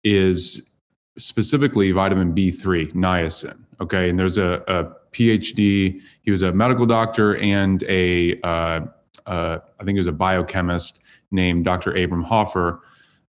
[0.03, 0.69] is
[1.17, 3.57] specifically vitamin B3, niacin.
[3.79, 6.01] Okay, and there's a, a PhD.
[6.21, 8.81] He was a medical doctor and a uh,
[9.25, 10.99] uh, I think he was a biochemist
[11.31, 11.95] named Dr.
[11.95, 12.81] Abram Hoffer.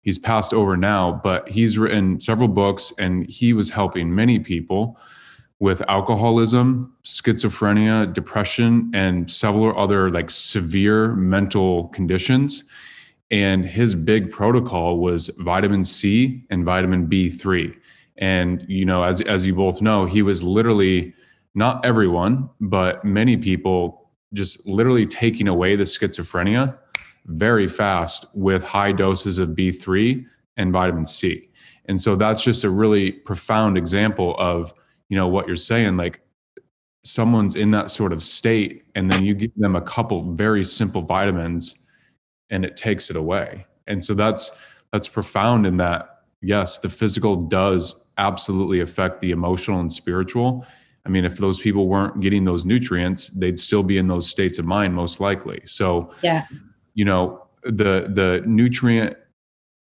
[0.03, 4.99] He's passed over now, but he's written several books and he was helping many people
[5.61, 12.65] with alcoholism, schizophrenia, depression, and several other like severe mental conditions.
[13.31, 17.77] And his big protocol was vitamin C and vitamin B3.
[18.19, 21.15] And you know, as as you both know, he was literally
[21.55, 24.02] not everyone, but many people
[24.33, 26.77] just literally taking away the schizophrenia
[27.27, 30.25] very fast with high doses of B3
[30.57, 31.49] and vitamin C.
[31.87, 34.73] And so that's just a really profound example of,
[35.09, 36.21] you know, what you're saying like
[37.05, 41.03] someone's in that sort of state and then you give them a couple very simple
[41.03, 41.75] vitamins
[42.51, 43.67] and it takes it away.
[43.87, 44.51] And so that's
[44.93, 50.67] that's profound in that yes, the physical does absolutely affect the emotional and spiritual
[51.05, 54.59] I mean, if those people weren't getting those nutrients, they'd still be in those states
[54.59, 55.63] of mind most likely.
[55.67, 56.47] So, yeah,
[56.95, 59.17] you know, the the nutrient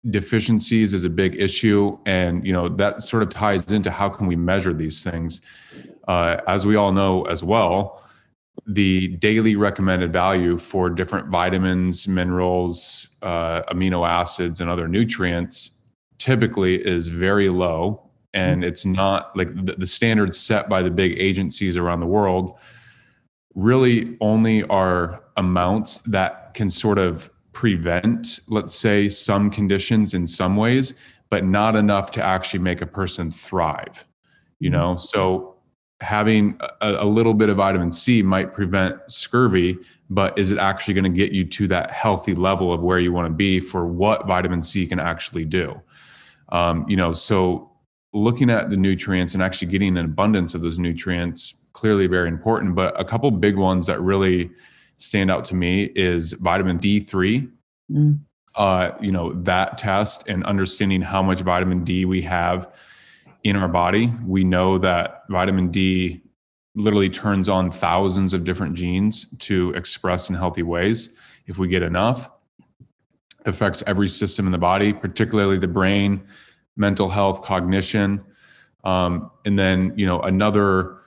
[0.08, 4.26] deficiencies is a big issue, and you know that sort of ties into how can
[4.26, 5.40] we measure these things.
[6.08, 8.02] Uh, as we all know as well,
[8.66, 15.70] the daily recommended value for different vitamins, minerals, uh, amino acids, and other nutrients
[16.18, 21.18] typically is very low and it's not like the, the standards set by the big
[21.18, 22.56] agencies around the world
[23.54, 30.56] really only are amounts that can sort of prevent let's say some conditions in some
[30.56, 30.94] ways
[31.30, 34.06] but not enough to actually make a person thrive
[34.60, 34.78] you mm-hmm.
[34.78, 35.56] know so
[36.00, 40.94] having a, a, little bit of vitamin C might prevent scurvy, but is it actually
[40.94, 43.86] going to get you to that healthy level of where you want to be for
[43.86, 45.80] what vitamin C can actually do?
[46.50, 47.69] Um, you know, so
[48.12, 52.74] looking at the nutrients and actually getting an abundance of those nutrients clearly very important.
[52.74, 54.50] But a couple big ones that really
[54.96, 57.50] stand out to me is vitamin D3.
[57.90, 58.20] Mm.
[58.56, 62.72] Uh, you know, that test and understanding how much vitamin D we have
[63.44, 64.12] in our body.
[64.26, 66.20] We know that vitamin D
[66.74, 71.10] literally turns on thousands of different genes to express in healthy ways.
[71.46, 72.30] If we get enough,
[73.46, 76.22] affects every system in the body, particularly the brain,
[76.76, 78.22] mental health, cognition.
[78.84, 80.98] Um, and then, you know, another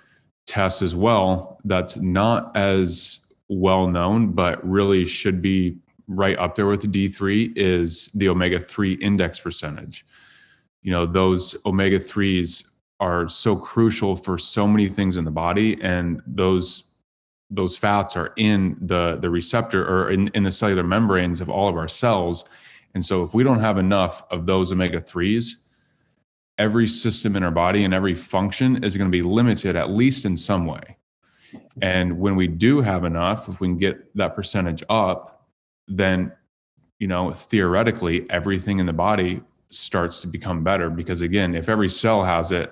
[0.45, 6.67] test as well that's not as well known, but really should be right up there
[6.67, 10.05] with the D3 is the omega 3 index percentage
[10.83, 12.65] you know those omega 3s
[12.99, 16.91] are so crucial for so many things in the body and those
[17.49, 21.67] those fats are in the the receptor or in, in the cellular membranes of all
[21.67, 22.45] of our cells
[22.93, 25.55] and so if we don't have enough of those omega 3s
[26.57, 30.25] every system in our body and every function is going to be limited at least
[30.25, 30.97] in some way.
[31.81, 35.47] And when we do have enough if we can get that percentage up
[35.87, 36.31] then
[36.99, 40.89] you know theoretically everything in the body starts to become better.
[40.89, 42.71] Because again if every cell has it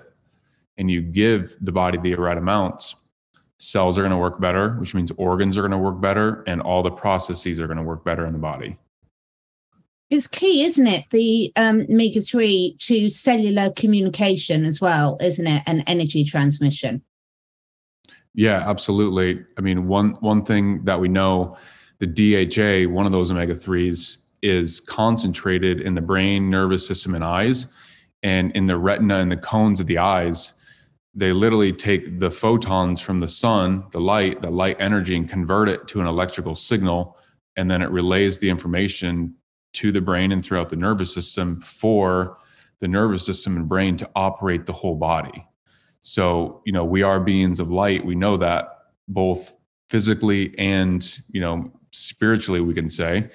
[0.78, 2.94] and you give the body the right amounts
[3.58, 6.60] cells are going to work better which means organs are going to work better and
[6.60, 8.76] all the processes are going to work better in the body
[10.12, 15.82] it's key isn't it the um, omega-3 to cellular communication as well isn't it and
[15.86, 17.02] energy transmission
[18.34, 21.56] yeah absolutely i mean one one thing that we know
[21.98, 27.72] the dha one of those omega-3s is concentrated in the brain, nervous system, and eyes.
[28.22, 30.52] And in the retina and the cones of the eyes,
[31.14, 35.68] they literally take the photons from the sun, the light, the light energy, and convert
[35.68, 37.16] it to an electrical signal.
[37.56, 39.34] And then it relays the information
[39.74, 42.38] to the brain and throughout the nervous system for
[42.80, 45.46] the nervous system and brain to operate the whole body.
[46.02, 48.04] So, you know, we are beings of light.
[48.04, 49.56] We know that both
[49.88, 53.30] physically and, you know, spiritually, we can say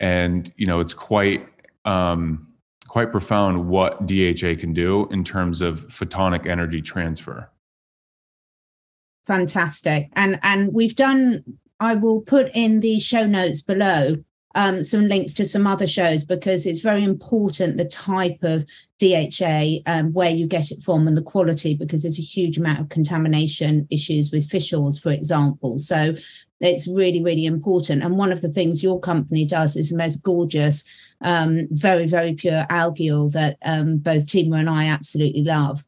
[0.00, 1.46] and you know it's quite
[1.84, 2.48] um,
[2.86, 7.50] quite profound what DHA can do in terms of photonic energy transfer.
[9.26, 11.44] Fantastic, and and we've done.
[11.80, 14.16] I will put in the show notes below
[14.54, 18.64] um, some links to some other shows because it's very important the type of
[18.98, 22.80] DHA, um, where you get it from, and the quality because there's a huge amount
[22.80, 25.78] of contamination issues with fish oils, for example.
[25.78, 26.14] So
[26.60, 28.02] it's really really important.
[28.02, 30.82] And one of the things your company does is the most gorgeous
[31.20, 35.84] um, very very pure algae oil that um, both Timo and I absolutely love.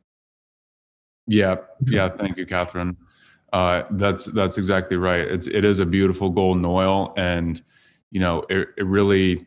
[1.27, 1.57] Yeah.
[1.87, 2.09] Yeah.
[2.09, 2.97] Thank you Catherine.
[3.53, 5.21] Uh, that's that's exactly right.
[5.21, 7.63] It's it is a beautiful golden oil and
[8.11, 9.47] you know it, it really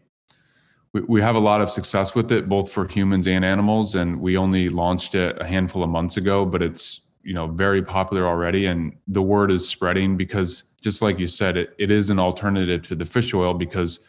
[0.93, 4.19] we, we have a lot of success with it both for humans and animals and
[4.19, 8.25] we only launched it a handful of months ago but it's you know very popular
[8.27, 12.19] already and the word is spreading because just like you said, it, it is an
[12.19, 14.01] alternative to the fish oil because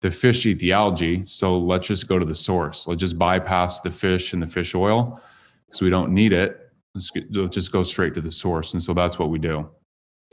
[0.00, 1.24] the fish eat the algae.
[1.24, 2.86] So let's just go to the source.
[2.86, 5.20] Let's just bypass the fish and the fish oil
[5.66, 6.72] because we don't need it.
[6.94, 8.72] Let's, get, let's just go straight to the source.
[8.72, 9.70] And so that's what we do.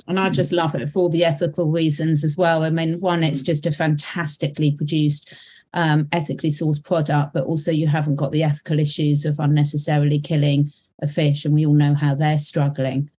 [0.08, 2.64] And I just love it for all the ethical reasons as well.
[2.64, 5.34] I mean, one, it's just a fantastically produced,
[5.74, 10.72] um, ethically sourced product, but also you haven't got the ethical issues of unnecessarily killing
[11.02, 11.46] a fish.
[11.46, 13.10] And we all know how they're struggling.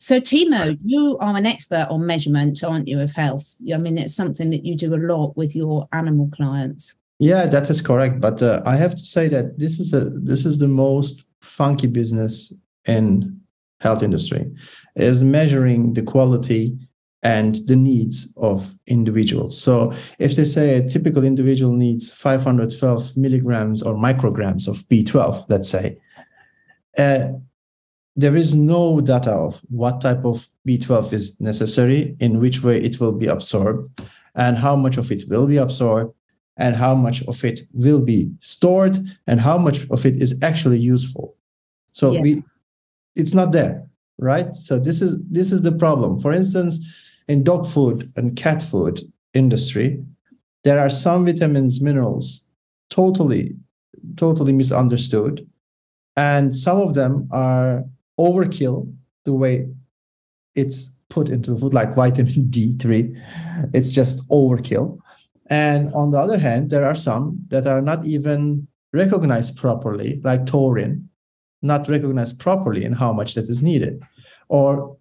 [0.00, 3.56] So, Timo, you are an expert on measurement, aren't you, of health?
[3.72, 6.94] I mean, it's something that you do a lot with your animal clients.
[7.18, 8.20] Yeah, that is correct.
[8.20, 11.88] But uh, I have to say that this is a this is the most funky
[11.88, 12.52] business
[12.86, 13.37] in
[13.80, 14.50] health industry
[14.96, 16.76] is measuring the quality
[17.22, 19.60] and the needs of individuals.
[19.60, 25.68] So if they say a typical individual needs 512 milligrams or micrograms of B12, let's
[25.68, 25.98] say,
[26.96, 27.28] uh,
[28.14, 32.98] there is no data of what type of B12 is necessary, in which way it
[33.00, 34.02] will be absorbed,
[34.34, 36.12] and how much of it will be absorbed,
[36.56, 38.98] and how much of it will be stored,
[39.28, 41.36] and how much of it is actually useful.
[41.92, 42.20] So yeah.
[42.20, 42.42] we,
[43.18, 43.86] it's not there,
[44.18, 44.54] right?
[44.54, 46.18] So this is this is the problem.
[46.20, 46.78] For instance,
[47.26, 49.00] in dog food and cat food
[49.34, 50.02] industry,
[50.64, 52.48] there are some vitamins, minerals,
[52.90, 53.54] totally,
[54.16, 55.46] totally misunderstood,
[56.16, 57.84] and some of them are
[58.18, 58.92] overkill
[59.24, 59.68] the way
[60.54, 63.70] it's put into the food, like vitamin D3.
[63.74, 64.98] It's just overkill.
[65.50, 70.46] And on the other hand, there are some that are not even recognized properly, like
[70.46, 71.07] taurine,
[71.62, 74.02] not recognized properly and how much that is needed.
[74.48, 74.96] or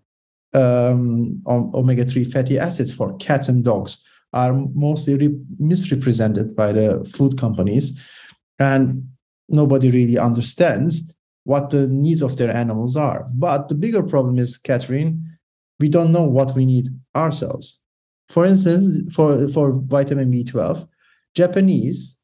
[0.53, 4.01] um, omega-3 fatty acids for cats and dogs
[4.34, 7.99] are mostly re- misrepresented by the food companies
[8.60, 9.08] and
[9.49, 11.12] nobody really understands
[11.43, 15.24] what the needs of their animals are but the bigger problem is catherine
[15.80, 17.80] we don't know what we need ourselves
[18.30, 20.88] for instance for, for vitamin b12
[21.36, 22.20] japanese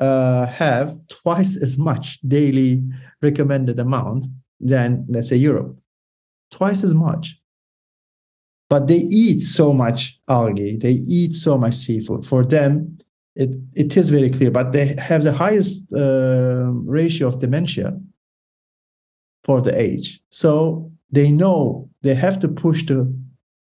[0.00, 2.84] uh, have twice as much daily
[3.22, 4.26] recommended amount
[4.60, 5.76] than let's say europe.
[6.50, 7.40] Twice as much.
[8.70, 12.24] But they eat so much algae they eat so much seafood.
[12.24, 12.98] For them
[13.34, 17.98] it, it is very clear but they have the highest uh, ratio of dementia
[19.44, 20.20] for the age.
[20.30, 23.00] So they know they have to push the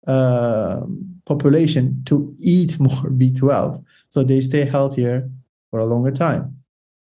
[0.07, 0.83] uh,
[1.25, 5.29] population to eat more b12 so they stay healthier
[5.71, 6.55] for a longer time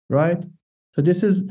[0.10, 0.44] right?
[0.96, 1.50] So this is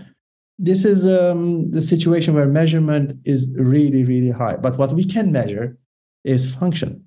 [0.58, 5.32] this is um, the situation where measurement is really really high but what we can
[5.32, 5.76] measure
[6.24, 7.04] is function.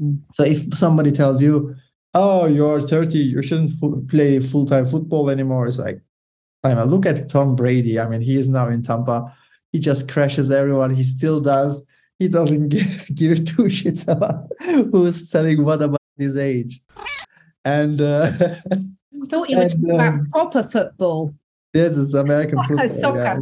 [0.00, 0.20] Mm.
[0.34, 1.74] So if somebody tells you,
[2.14, 6.00] "Oh, you're 30, you shouldn't f- play full time football anymore," it's like,
[6.64, 8.00] I mean, look at Tom Brady.
[8.00, 9.34] I mean, he is now in Tampa.
[9.72, 10.94] He just crashes everyone.
[10.94, 11.86] He still does.
[12.18, 14.50] He doesn't give, give two shits about
[14.92, 16.80] who's telling what about his age.
[17.64, 18.30] And uh,
[18.70, 21.34] I thought you were talking um, about proper football.
[21.76, 22.88] Yes, it's American football.
[22.88, 23.40] Soccer.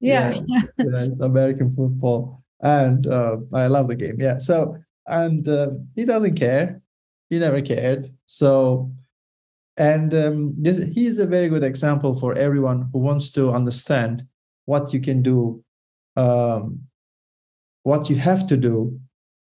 [0.00, 0.30] Yeah.
[0.30, 0.40] Yeah.
[0.46, 0.62] yeah.
[0.78, 1.04] yeah.
[1.04, 4.16] it's American football and uh, I love the game.
[4.18, 4.38] Yeah.
[4.38, 4.76] So
[5.06, 6.80] and uh, he doesn't care.
[7.30, 8.12] He never cared.
[8.26, 8.90] So
[9.76, 14.24] and um, he is a very good example for everyone who wants to understand
[14.66, 15.62] what you can do,
[16.16, 16.80] um,
[17.82, 18.98] what you have to do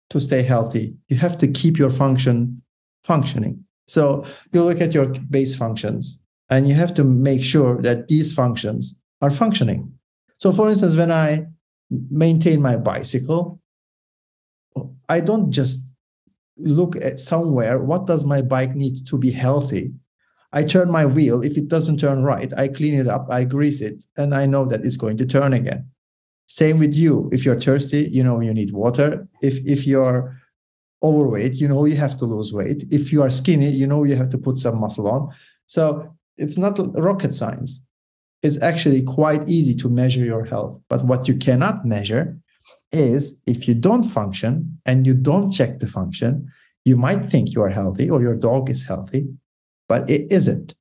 [0.09, 0.95] to stay healthy.
[1.07, 2.61] You have to keep your function
[3.03, 3.63] functioning.
[3.87, 6.19] So you look at your base functions
[6.49, 9.91] and you have to make sure that these functions are functioning.
[10.37, 11.47] So, for instance, when I
[11.89, 13.59] maintain my bicycle,
[15.09, 15.81] I don't just
[16.57, 19.93] look at somewhere what does my bike need to be healthy.
[20.53, 21.43] I turn my wheel.
[21.43, 24.65] If it doesn't turn right, I clean it up, I grease it, and I know
[24.65, 25.89] that it's going to turn again.
[26.47, 27.29] Same with you.
[27.33, 29.27] If you're thirsty, you know you need water.
[29.41, 30.39] If if you're
[31.03, 32.85] overweight, you know you have to lose weight.
[32.89, 35.29] If you are skinny, you know you have to put some muscle on.
[35.65, 37.83] So it's not rocket science
[38.43, 40.79] it's actually quite easy to measure your health.
[40.89, 42.37] But what you cannot measure
[42.91, 46.49] is if you don't function and you don't check the function,
[46.85, 49.27] you might think you are healthy or your dog is healthy,
[49.89, 50.73] but it isn't.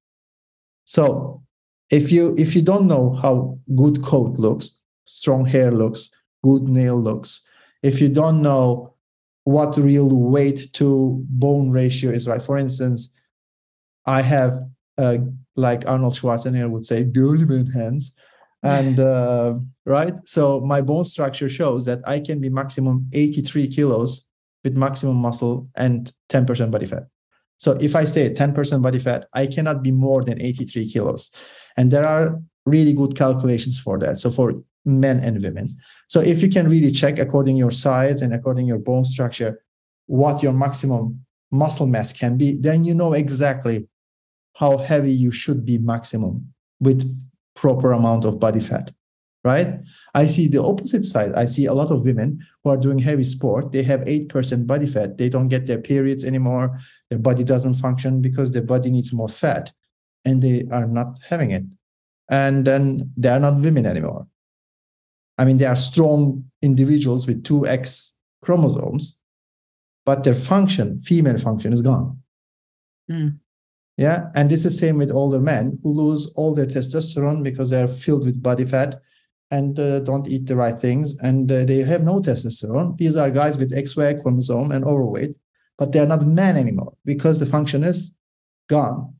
[0.85, 1.43] So
[1.91, 4.71] if you if you don't know how good coat looks,
[5.05, 6.11] strong hair looks,
[6.45, 7.43] good nail looks,
[7.83, 8.95] if you don't know
[9.45, 12.43] what real weight to bone ratio is right.
[12.43, 13.09] For instance,
[14.05, 14.61] I have
[14.99, 15.21] a
[15.57, 18.13] like Arnold Schwarzenegger would say, man hands.
[18.63, 19.55] And uh,
[19.85, 24.27] right, so my bone structure shows that I can be maximum 83 kilos
[24.65, 27.05] with maximum muscle and 10% body fat.
[27.59, 31.31] So if I stay at 10% body fat, I cannot be more than 83 kilos.
[31.77, 34.19] And there are really good calculations for that.
[34.19, 34.55] So for
[34.85, 35.69] men and women.
[36.09, 39.63] So if you can really check according your size and according your bone structure,
[40.07, 43.87] what your maximum muscle mass can be, then you know exactly
[44.59, 47.05] how heavy you should be maximum with
[47.55, 48.91] proper amount of body fat
[49.47, 49.79] right?
[50.13, 51.33] I see the opposite side.
[51.35, 53.71] I see a lot of women who are doing heavy sport.
[53.71, 55.19] They have 8% body fat.
[55.19, 56.81] They don't get their periods anymore.
[57.11, 59.73] Their body doesn't function because their body needs more fat
[60.25, 61.63] and they are not having it.
[62.29, 64.27] And then they are not women anymore.
[65.39, 69.21] I mean they are strong individuals with 2x chromosomes
[70.05, 72.21] but their function female function is gone.
[73.11, 73.39] Mm.
[73.97, 74.27] Yeah.
[74.35, 78.25] And this is same with older men who lose all their testosterone because they're filled
[78.25, 79.01] with body fat
[79.51, 82.99] and uh, don't eat the right things and uh, they have no testosterone.
[82.99, 85.37] These are guys with XY chromosome and overweight,
[85.79, 88.15] but they're not men anymore because the function is
[88.69, 89.15] gone.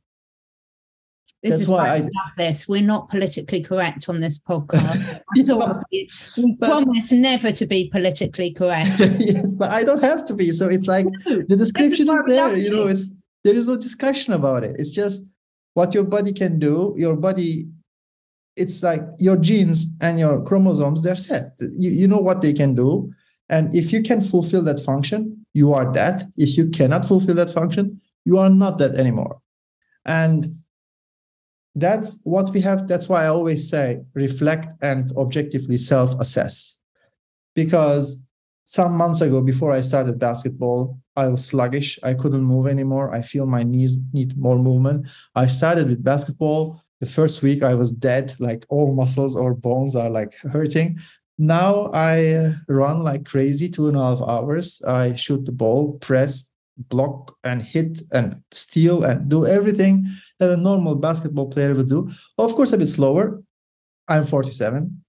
[1.43, 2.67] This That's is why I love this.
[2.67, 5.21] We're not politically correct on this podcast.
[5.35, 5.81] yeah.
[6.35, 8.99] We but, promise never to be politically correct.
[9.19, 10.51] yes, but I don't have to be.
[10.51, 12.55] So it's like no, the description is, is there.
[12.55, 13.07] You know, it's
[13.47, 14.75] there is no discussion about it.
[14.77, 15.21] It's just
[15.73, 16.93] what your body can do.
[16.97, 17.69] Your body,
[18.57, 21.53] it's like your genes and your chromosomes, they're set.
[21.61, 23.09] You, you know what they can do.
[23.47, 26.25] And if you can fulfill that function, you are that.
[26.35, 29.39] If you cannot fulfill that function, you are not that anymore.
[30.03, 30.57] And
[31.73, 32.89] that's what we have.
[32.89, 36.77] That's why I always say reflect and objectively self assess.
[37.55, 38.25] Because
[38.69, 41.97] some months ago, before I started basketball, I was sluggish.
[42.03, 43.15] I couldn't move anymore.
[43.15, 45.07] I feel my knees need more movement.
[45.35, 46.83] I started with basketball.
[46.99, 50.99] The first week I was dead, like all muscles or bones are like hurting.
[51.37, 54.81] now I run like crazy two and a half hours.
[54.85, 56.51] I shoot the ball, press,
[56.89, 60.05] block, and hit, and steal, and do everything
[60.39, 62.09] that a normal basketball player would do.
[62.37, 63.41] Of course, a bit slower.
[64.09, 65.03] I'm 47,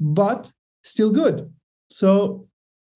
[0.00, 0.50] but
[0.82, 1.52] still good.
[1.90, 2.45] So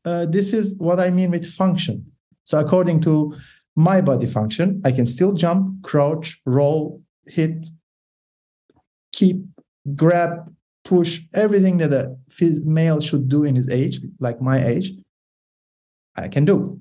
[0.04, 2.06] uh, this is what I mean with function.
[2.44, 3.34] So according to
[3.76, 7.66] my body function, I can still jump, crouch, roll, hit,
[9.12, 9.44] keep,
[9.94, 10.52] grab,
[10.84, 12.16] push, everything that a
[12.64, 14.92] male should do in his age, like my age,
[16.16, 16.80] I can do.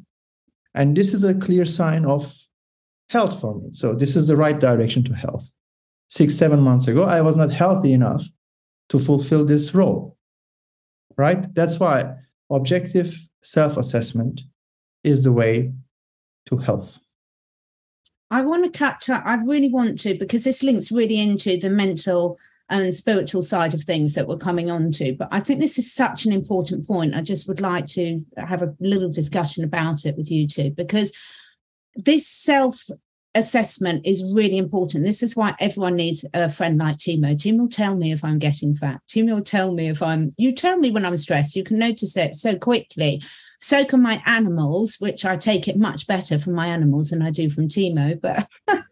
[0.73, 2.33] And this is a clear sign of
[3.09, 3.69] health for me.
[3.73, 5.51] So this is the right direction to health.
[6.09, 8.25] Six, seven months ago, I was not healthy enough
[8.89, 10.17] to fulfill this role.
[11.17, 11.53] Right?
[11.53, 12.15] That's why
[12.49, 14.41] objective self assessment
[15.03, 15.73] is the way
[16.47, 16.99] to health.
[18.31, 19.23] I want to catch up.
[19.25, 22.37] I really want to because this links really into the mental
[22.69, 25.15] and spiritual side of things that we're coming on to.
[25.17, 27.15] But I think this is such an important point.
[27.15, 31.11] I just would like to have a little discussion about it with you two because
[31.95, 32.87] this self
[33.35, 35.03] assessment is really important.
[35.03, 37.35] This is why everyone needs a friend like Timo.
[37.35, 39.01] Timo will tell me if I'm getting fat.
[39.07, 41.55] Timo will tell me if I'm, you tell me when I'm stressed.
[41.55, 43.21] You can notice it so quickly.
[43.61, 47.29] So can my animals, which I take it much better from my animals than I
[47.29, 48.19] do from Timo.
[48.19, 48.47] But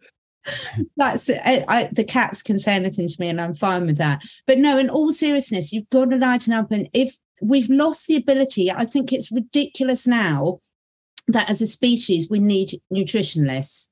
[0.96, 4.22] that's I, I, the cats can say anything to me and I'm fine with that.
[4.46, 6.70] But no, in all seriousness, you've got to lighten up.
[6.70, 10.60] And if we've lost the ability, I think it's ridiculous now
[11.26, 13.88] that as a species we need nutritionalists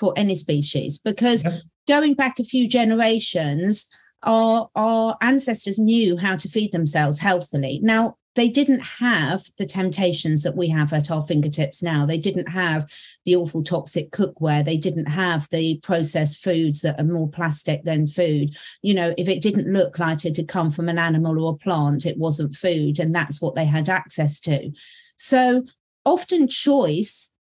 [0.00, 1.62] for any species because yes.
[1.86, 3.86] going back a few generations
[4.24, 10.42] our our ancestors knew how to feed themselves healthily now they didn't have the temptations
[10.44, 12.06] that we have at our fingertips now.
[12.06, 12.90] They didn't have
[13.24, 14.64] the awful toxic cookware.
[14.64, 18.56] They didn't have the processed foods that are more plastic than food.
[18.82, 21.56] You know, if it didn't look like it had come from an animal or a
[21.56, 23.00] plant, it wasn't food.
[23.00, 24.70] And that's what they had access to.
[25.16, 25.64] So
[26.04, 27.32] often choice,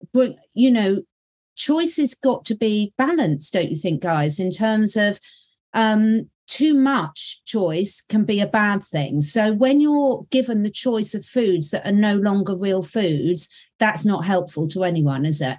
[0.54, 1.02] you know,
[1.58, 5.20] choice has got to be balanced, don't you think, guys, in terms of
[5.74, 9.20] um, too much choice can be a bad thing.
[9.20, 14.04] So when you're given the choice of foods that are no longer real foods, that's
[14.04, 15.58] not helpful to anyone, is it?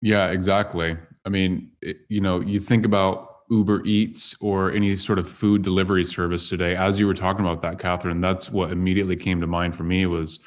[0.00, 0.96] Yeah, exactly.
[1.24, 5.62] I mean, it, you know, you think about Uber Eats or any sort of food
[5.62, 6.76] delivery service today.
[6.76, 10.06] As you were talking about that, Catherine, that's what immediately came to mind for me
[10.06, 10.40] was,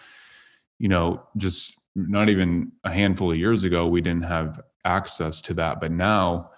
[0.77, 5.53] you know, just not even a handful of years ago, we didn't have access to
[5.55, 5.81] that.
[5.81, 6.51] But now,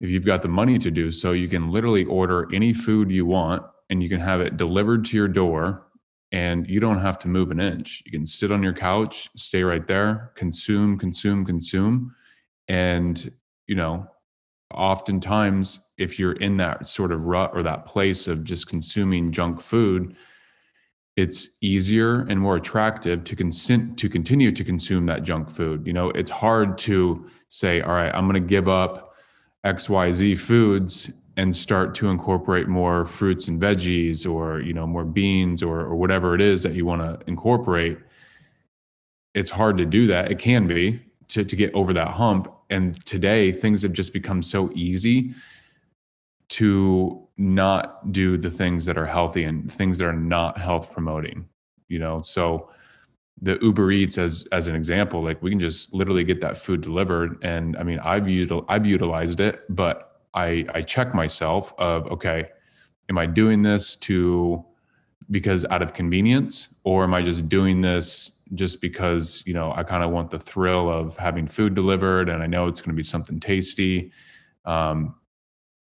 [0.00, 3.26] if you've got the money to do so, you can literally order any food you
[3.26, 5.86] want and you can have it delivered to your door
[6.30, 8.02] and you don't have to move an inch.
[8.06, 12.14] You can sit on your couch, stay right there, consume, consume, consume.
[12.68, 13.32] And,
[13.66, 14.06] you know,
[14.72, 19.60] oftentimes if you're in that sort of rut or that place of just consuming junk
[19.60, 20.14] food,
[21.18, 25.84] it's easier and more attractive to consent to continue to consume that junk food.
[25.84, 29.06] You know, it's hard to say, all right, I'm going to give up
[29.66, 35.60] xyz foods and start to incorporate more fruits and veggies or you know more beans
[35.60, 37.98] or, or whatever it is that you want to incorporate.
[39.34, 40.30] It's hard to do that.
[40.30, 42.52] It can be to, to get over that hump.
[42.70, 45.34] And today things have just become so easy
[46.50, 51.48] to not do the things that are healthy and things that are not health promoting
[51.88, 52.20] you know?
[52.22, 52.70] So
[53.40, 56.80] the Uber Eats as as an example, like we can just literally get that food
[56.80, 57.38] delivered.
[57.42, 62.48] And I mean, I've util- I've utilized it, but I I check myself of okay,
[63.08, 64.64] am I doing this to
[65.30, 69.82] because out of convenience, or am I just doing this just because you know I
[69.82, 72.96] kind of want the thrill of having food delivered and I know it's going to
[72.96, 74.10] be something tasty,
[74.64, 75.14] um,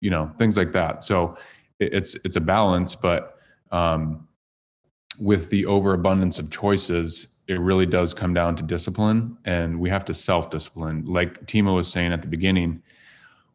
[0.01, 1.05] you know, things like that.
[1.05, 1.37] So
[1.81, 3.39] it's it's a balance, but
[3.71, 4.27] um,
[5.21, 10.05] with the overabundance of choices it really does come down to discipline and we have
[10.05, 11.07] to self-discipline.
[11.07, 12.83] Like timo was saying at the beginning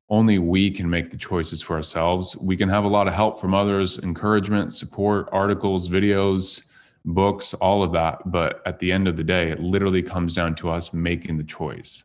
[0.09, 2.35] only we can make the choices for ourselves.
[2.37, 6.63] We can have a lot of help from others encouragement support articles videos
[7.05, 10.55] books all of that but at the end of the day it literally comes down
[10.55, 12.03] to us making the choice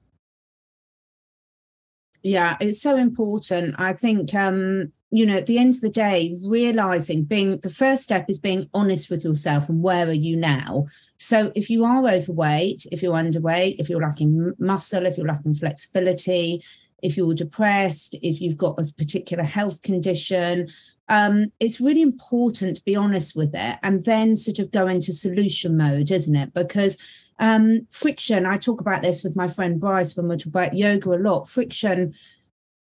[2.22, 3.74] yeah it's so important.
[3.78, 8.02] I think um you know at the end of the day realizing being the first
[8.02, 10.86] step is being honest with yourself and where are you now?
[11.18, 15.54] So if you are overweight if you're underweight if you're lacking muscle if you're lacking
[15.54, 16.62] flexibility
[17.02, 20.68] if you're depressed if you've got a particular health condition
[21.08, 25.12] um, it's really important to be honest with it and then sort of go into
[25.12, 26.52] solution mode isn't it?
[26.52, 26.98] Because
[27.40, 31.12] um, friction i talk about this with my friend bryce when we talk about yoga
[31.12, 32.14] a lot friction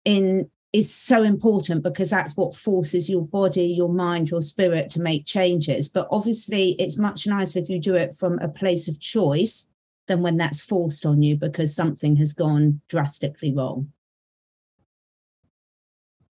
[0.06, 5.00] in is so important because that's what forces your body, your mind, your spirit to
[5.00, 5.88] make changes.
[5.88, 9.68] But obviously, it's much nicer if you do it from a place of choice
[10.08, 13.92] than when that's forced on you because something has gone drastically wrong.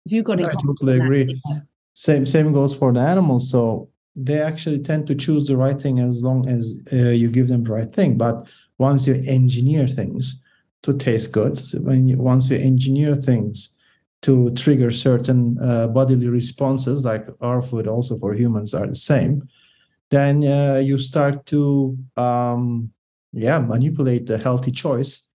[0.07, 1.41] If you've got I totally agree.
[1.93, 3.51] Same same goes for the animals.
[3.51, 3.91] So
[4.25, 7.65] they actually tend to choose the right thing as long as uh, you give them
[7.65, 8.17] the right thing.
[8.17, 8.47] But
[8.79, 10.41] once you engineer things
[10.83, 13.75] to taste good, when you, once you engineer things
[14.23, 19.49] to trigger certain uh, bodily responses, like our food also for humans are the same,
[20.11, 22.91] then uh, you start to um,
[23.33, 25.29] yeah manipulate the healthy choice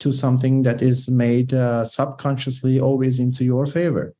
[0.00, 4.14] to something that is made uh, subconsciously always into your favor,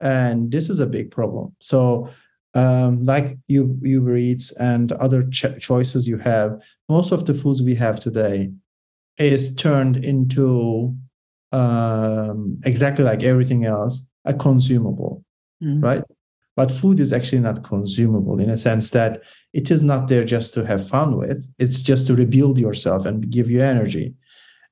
[0.00, 1.54] and this is a big problem.
[1.60, 2.10] So.
[2.54, 7.62] Um, like you Uber Eats and other ch- choices you have, most of the foods
[7.62, 8.50] we have today
[9.18, 10.96] is turned into
[11.52, 15.24] um, exactly like everything else, a consumable,
[15.62, 15.82] mm.
[15.82, 16.02] right?
[16.56, 19.22] But food is actually not consumable in a sense that
[19.52, 21.48] it is not there just to have fun with.
[21.58, 24.14] It's just to rebuild yourself and give you energy.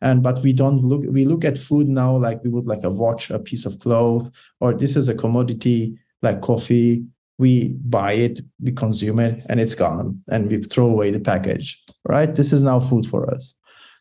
[0.00, 1.02] And but we don't look.
[1.08, 4.30] We look at food now like we would like a watch, a piece of cloth,
[4.60, 7.06] or this is a commodity like coffee.
[7.38, 11.82] We buy it, we consume it, and it's gone, and we throw away the package.
[12.04, 12.34] Right?
[12.34, 13.54] This is now food for us.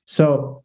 [0.06, 0.64] So,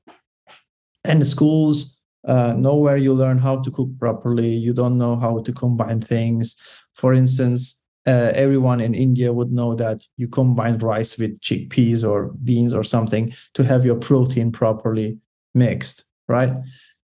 [1.04, 4.48] and the schools, uh, nowhere you learn how to cook properly.
[4.48, 6.56] You don't know how to combine things.
[6.94, 12.32] For instance, uh, everyone in India would know that you combine rice with chickpeas or
[12.44, 15.18] beans or something to have your protein properly
[15.54, 16.52] mixed, right?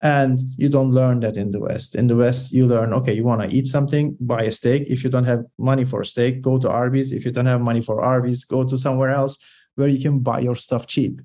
[0.04, 1.94] And you don't learn that in the West.
[1.94, 4.84] In the West, you learn, okay, you want to eat something, buy a steak.
[4.86, 7.10] If you don't have money for a steak, go to Arby's.
[7.10, 9.38] If you don't have money for Arby's, go to somewhere else
[9.76, 11.22] where you can buy your stuff cheap.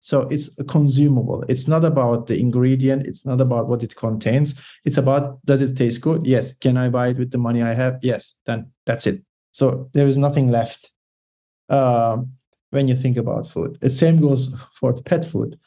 [0.00, 1.44] So it's consumable.
[1.48, 3.06] It's not about the ingredient.
[3.06, 4.58] It's not about what it contains.
[4.84, 6.26] It's about does it taste good?
[6.26, 6.56] Yes.
[6.56, 8.00] Can I buy it with the money I have?
[8.02, 8.34] Yes.
[8.44, 9.22] Then that's it.
[9.52, 10.90] So there is nothing left
[11.68, 12.32] um,
[12.70, 13.78] when you think about food.
[13.80, 15.60] The same goes for pet food.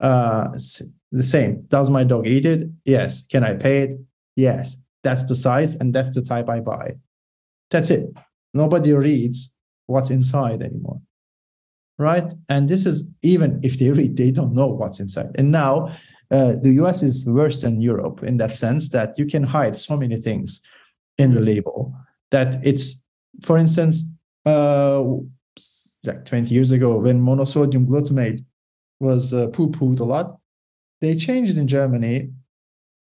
[0.00, 0.48] Uh,
[1.10, 1.62] the same.
[1.68, 2.68] Does my dog eat it?
[2.84, 3.26] Yes.
[3.26, 4.00] Can I pay it?
[4.36, 4.76] Yes.
[5.02, 6.96] That's the size and that's the type I buy.
[7.70, 8.10] That's it.
[8.54, 9.54] Nobody reads
[9.86, 11.00] what's inside anymore
[11.98, 12.32] right?
[12.48, 15.30] And this is even if they read, they don't know what's inside.
[15.34, 15.88] And now
[16.30, 19.96] uh, the US is worse than Europe in that sense that you can hide so
[19.96, 20.60] many things
[21.18, 21.92] in the label
[22.30, 23.02] that it's,
[23.42, 24.04] for instance,
[24.46, 25.02] uh,
[26.04, 28.44] like 20 years ago when monosodium glutamate
[29.00, 30.38] was uh, poo pooed a lot,
[31.00, 32.30] they changed in Germany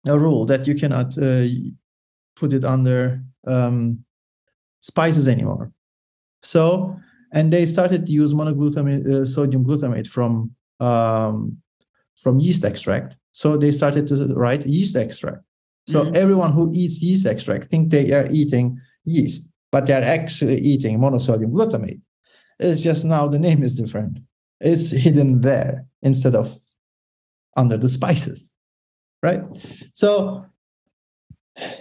[0.07, 1.45] a rule that you cannot uh,
[2.37, 4.05] put it under um,
[4.81, 5.73] spices anymore.
[6.43, 6.97] So
[7.33, 10.51] and they started to use monoglutamate, uh, sodium glutamate from
[10.81, 11.59] um,
[12.23, 13.17] from yeast extract.
[13.33, 15.43] So they started to write yeast extract.
[15.89, 16.17] So mm-hmm.
[16.17, 20.99] everyone who eats yeast extract think they are eating yeast, but they are actually eating
[20.99, 22.01] monosodium glutamate.
[22.59, 24.19] It's just now the name is different.
[24.61, 26.57] It's hidden there instead of
[27.57, 28.53] under the spices,
[29.23, 29.43] right?
[29.93, 30.47] So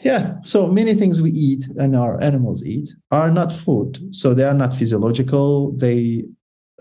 [0.04, 4.14] yeah so many things we eat and our animals eat are not food.
[4.14, 5.72] So they are not physiological.
[5.78, 6.26] They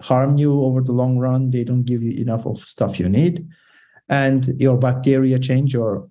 [0.01, 1.51] harm you over the long run.
[1.51, 3.46] They don't give you enough of stuff you need.
[4.09, 6.09] And your bacteria change your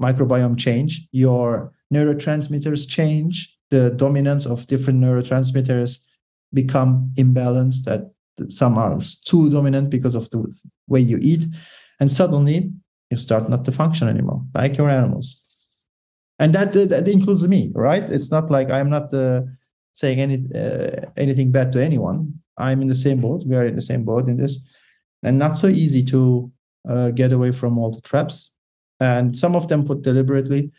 [0.00, 3.56] microbiome change your neurotransmitters change.
[3.70, 5.98] The dominance of different neurotransmitters
[6.52, 8.10] become imbalanced that
[8.48, 10.44] some are too dominant because of the
[10.86, 11.44] way you eat
[12.00, 12.70] and suddenly
[13.10, 15.44] you start not to function anymore like your animals
[16.38, 18.04] and that that includes me, right?
[18.04, 19.42] It's not like I'm not uh,
[19.92, 22.40] saying any uh, anything bad to anyone.
[22.56, 23.44] I'm in the same boat.
[23.46, 24.68] We are in the same boat in this,
[25.22, 26.50] and not so easy to
[26.88, 28.52] uh, get away from all the traps.
[29.00, 30.72] And some of them put deliberately.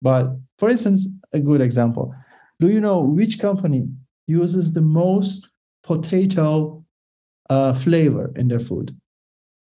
[0.00, 2.14] But for instance, a good example:
[2.60, 3.88] Do you know which company
[4.28, 5.48] uses the most
[5.82, 6.81] potato
[7.50, 8.96] uh, flavor in their food?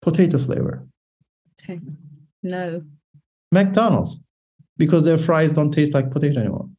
[0.01, 0.88] Potato flavor.
[1.61, 1.80] Okay.
[2.43, 2.84] No.
[3.51, 4.21] McDonald's
[4.78, 6.69] because their fries don't taste like potato anymore.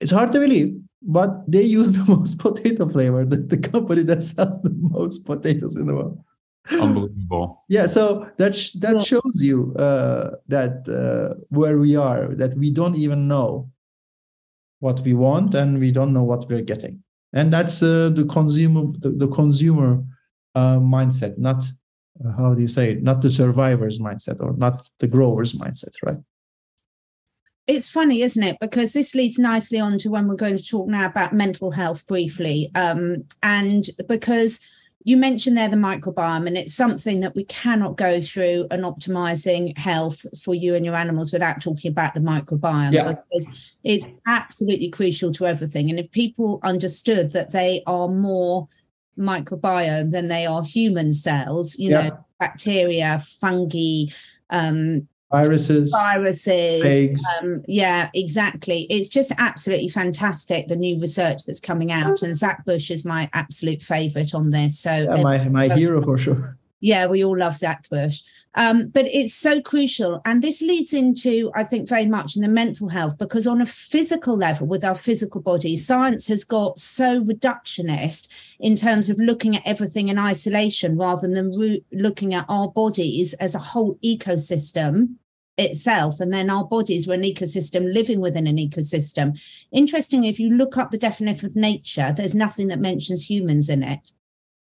[0.00, 4.22] It's hard to believe, but they use the most potato flavor, the, the company that
[4.22, 6.22] sells the most potatoes in the world.
[6.68, 7.62] Unbelievable.
[7.68, 12.72] yeah, so that sh- that shows you uh, that uh, where we are, that we
[12.72, 13.70] don't even know
[14.80, 18.92] what we want and we don't know what we're getting, and that's uh, the consumer
[18.98, 20.02] the, the consumer
[20.54, 21.64] uh, mindset, not
[22.24, 25.92] uh, how do you say it, not the survivor's mindset or not the grower's mindset,
[26.02, 26.18] right?
[27.66, 28.58] it's funny, isn't it?
[28.60, 32.06] Because this leads nicely on to when we're going to talk now about mental health
[32.06, 32.70] briefly.
[32.74, 34.60] Um, and because
[35.06, 39.78] you mentioned there the microbiome, and it's something that we cannot go through an optimizing
[39.78, 43.12] health for you and your animals without talking about the microbiome Yeah.
[43.12, 43.48] because
[43.84, 45.90] it's absolutely crucial to everything.
[45.90, 48.66] And if people understood that they are more
[49.16, 52.08] microbiome than they are human cells, you Yeah.
[52.08, 54.06] know, bacteria, fungi,
[54.50, 58.86] um, Viruses, viruses, um, yeah, exactly.
[58.88, 63.28] It's just absolutely fantastic the new research that's coming out, and Zach Bush is my
[63.32, 64.78] absolute favorite on this.
[64.78, 66.56] So Yeah, my, my hero for sure.
[66.80, 68.20] yeah, we all love Zach Bush.
[68.58, 70.22] Um, but it's so crucial.
[70.24, 73.66] And this leads into, I think, very much in the mental health, because on a
[73.66, 78.28] physical level, with our physical bodies, science has got so reductionist
[78.58, 83.34] in terms of looking at everything in isolation rather than ru- looking at our bodies
[83.34, 85.16] as a whole ecosystem
[85.58, 86.18] itself.
[86.20, 89.38] And then our bodies were an ecosystem living within an ecosystem.
[89.70, 93.82] Interestingly, if you look up the definition of nature, there's nothing that mentions humans in
[93.82, 94.12] it.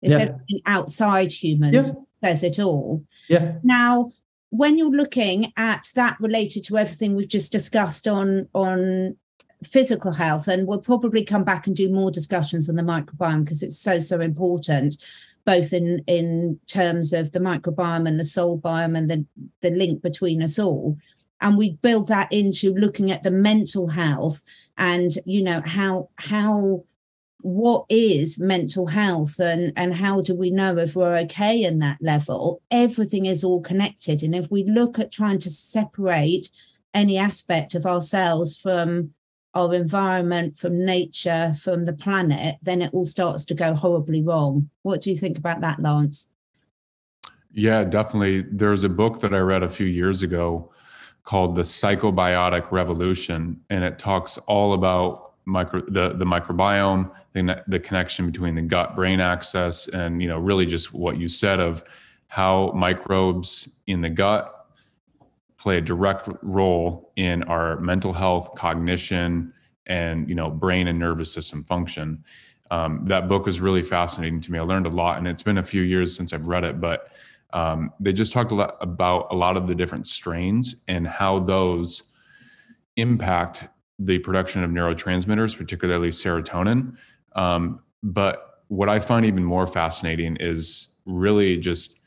[0.00, 0.20] It's Yeah.
[0.20, 1.94] everything outside humans Yeah.
[2.22, 3.02] says it all.
[3.28, 3.54] Yeah.
[3.62, 4.12] Now,
[4.50, 9.16] when you're looking at that related to everything we've just discussed on on
[9.64, 13.62] physical health, and we'll probably come back and do more discussions on the microbiome because
[13.62, 15.02] it's so so important,
[15.44, 19.26] both in in terms of the microbiome and the soil biome and the
[19.60, 20.96] the link between us all.
[21.40, 24.42] And we build that into looking at the mental health
[24.78, 26.84] and you know how how
[27.44, 31.98] what is mental health and and how do we know if we're okay in that
[32.00, 32.62] level?
[32.70, 34.22] Everything is all connected.
[34.22, 36.50] And if we look at trying to separate
[36.94, 39.12] any aspect of ourselves from
[39.52, 44.70] our environment from nature from the planet then it all starts to go horribly wrong.
[44.82, 46.28] What do you think about that lance?
[47.52, 48.42] Yeah, definitely.
[48.50, 50.72] There's a book that I read a few years ago
[51.24, 57.78] called The Psychobiotic Revolution, and it talks all about micro the, the microbiome, the, the
[57.78, 61.84] connection between the gut brain axis, and you know, really just what you said of
[62.28, 64.66] how microbes in the gut
[65.58, 69.52] play a direct role in our mental health, cognition,
[69.86, 72.22] and you know, brain and nervous system function.
[72.70, 74.58] Um, that book was really fascinating to me.
[74.58, 77.08] I learned a lot, and it's been a few years since I've read it, but
[77.52, 81.38] um, they just talked a lot about a lot of the different strains and how
[81.38, 82.02] those
[82.96, 83.68] impact
[83.98, 86.96] the production of neurotransmitters, particularly serotonin.
[87.36, 91.98] Um, but what I find even more fascinating is really just,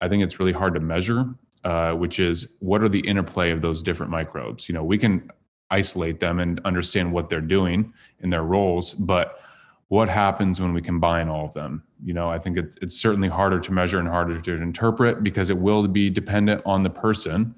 [0.00, 1.26] I think it's really hard to measure,
[1.64, 4.68] uh, which is what are the interplay of those different microbes?
[4.68, 5.30] You know, we can
[5.70, 9.40] isolate them and understand what they're doing in their roles, but
[9.88, 13.28] what happens when we combine all of them you know i think it, it's certainly
[13.28, 17.54] harder to measure and harder to interpret because it will be dependent on the person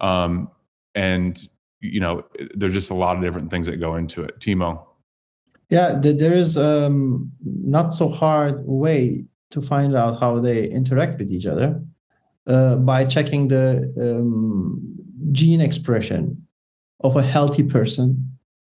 [0.00, 0.50] um,
[0.94, 1.48] and
[1.84, 2.24] you know
[2.54, 4.86] there's just a lot of different things that go into it timo
[5.70, 11.30] Yeah, there is um, not so hard way to find out how they interact with
[11.30, 11.80] each other
[12.46, 13.66] uh, by checking the
[14.00, 14.80] um,
[15.32, 16.46] gene expression
[17.00, 18.06] of a healthy person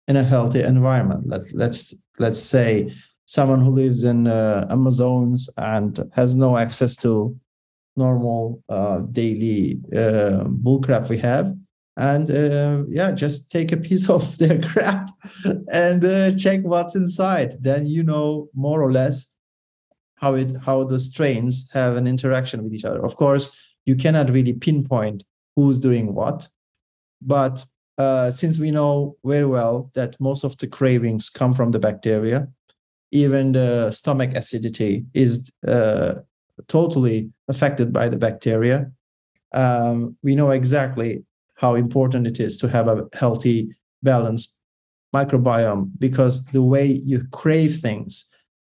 [0.08, 1.22] in a healthy environment.
[1.26, 2.92] Let's let's let's say
[3.26, 7.34] someone who lives in uh, Amazons and has no access to
[7.96, 11.56] normal uh, daily uh, bullcrap we have
[11.96, 15.08] and uh, yeah just take a piece of their crap
[15.72, 17.56] and uh, check what's inside.
[17.60, 19.26] Then you know more or less
[20.16, 23.04] how it how the strains have an interaction with each other.
[23.04, 25.24] Of course you cannot really pinpoint
[25.56, 26.48] who's doing what
[27.20, 27.64] but
[27.96, 32.48] uh, since we know very well that most of the cravings come from the bacteria
[33.14, 36.14] even the stomach acidity is uh,
[36.66, 38.90] totally affected by the bacteria.
[39.52, 41.24] Um, we know exactly
[41.64, 43.58] how important it is to have a healthy,
[44.02, 44.50] balanced
[45.18, 48.10] microbiome because the way you crave things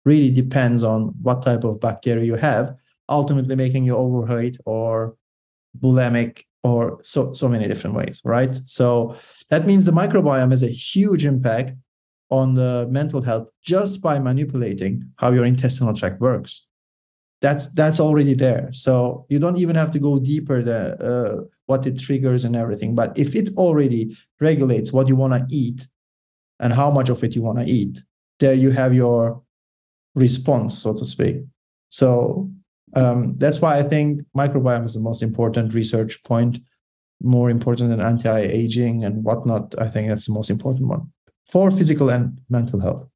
[0.04, 2.64] really depends on what type of bacteria you have,
[3.08, 5.16] ultimately making you overweight or
[5.84, 6.32] bulimic
[6.62, 8.54] or so so many different ways, right?
[8.78, 9.16] So
[9.50, 11.72] that means the microbiome has a huge impact
[12.30, 16.52] on the mental health just by manipulating how your intestinal tract works.
[17.44, 18.64] That's that's already there.
[18.72, 20.80] So you don't even have to go deeper the
[21.10, 21.36] uh,
[21.72, 22.94] what it triggers and everything.
[23.00, 24.02] But if it already
[24.48, 25.80] regulates what you want to eat
[26.60, 27.94] and how much of it you want to eat,
[28.40, 29.42] there you have your
[30.14, 31.36] response, so to speak.
[31.88, 32.50] So
[32.94, 36.58] um, that's why I think microbiome is the most important research point,
[37.22, 39.74] more important than anti-aging and whatnot.
[39.78, 41.04] I think that's the most important one
[41.52, 43.08] for physical and mental health.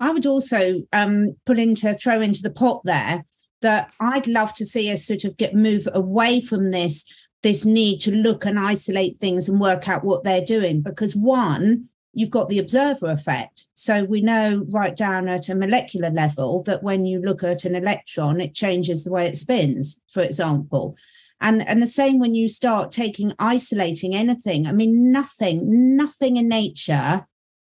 [0.00, 0.60] I would also
[0.92, 3.24] um, put into throw into the pot there
[3.62, 7.04] that I'd love to see us sort of get move away from this
[7.42, 11.88] this need to look and isolate things and work out what they're doing because one
[12.16, 13.66] you've got the observer effect.
[13.74, 17.76] So we know right down at a molecular level that when you look at an
[17.76, 20.96] electron, it changes the way it spins, for example.
[21.42, 24.66] And, and the same when you start taking isolating anything.
[24.66, 27.26] I mean, nothing, nothing in nature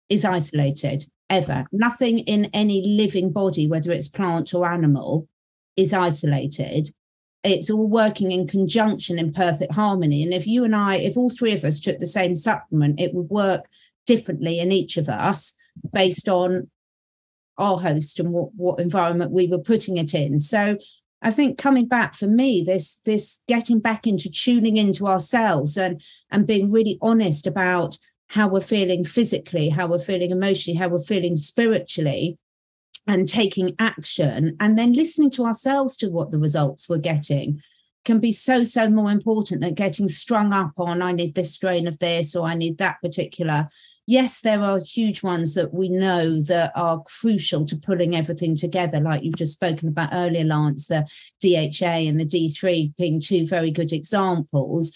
[0.09, 1.67] is isolated ever.
[1.71, 5.29] Nothing in any living body, whether it's plant or animal,
[5.77, 6.91] is isolated.
[7.43, 10.23] It's all working in conjunction in perfect harmony.
[10.23, 13.15] And if you and I, if all three of us took the same supplement, it
[13.15, 13.67] would work
[14.07, 15.55] differently in each of us
[15.93, 16.69] based on
[17.57, 20.39] our host and what, what environment we were putting it in.
[20.39, 20.77] So
[21.23, 26.03] I think coming back for me, this this getting back into tuning into ourselves and
[26.31, 30.99] and being really honest about how we're feeling physically, how we're feeling emotionally, how we're
[30.99, 32.39] feeling spiritually,
[33.07, 37.63] and taking action, and then listening to ourselves to what the results we're getting
[38.05, 41.87] can be so so more important than getting strung up on I need this strain
[41.87, 43.69] of this or I need that particular
[44.11, 48.99] yes, there are huge ones that we know that are crucial to pulling everything together,
[48.99, 51.07] like you've just spoken about earlier, Lance, the
[51.41, 54.93] DHA and the D3 being two very good examples.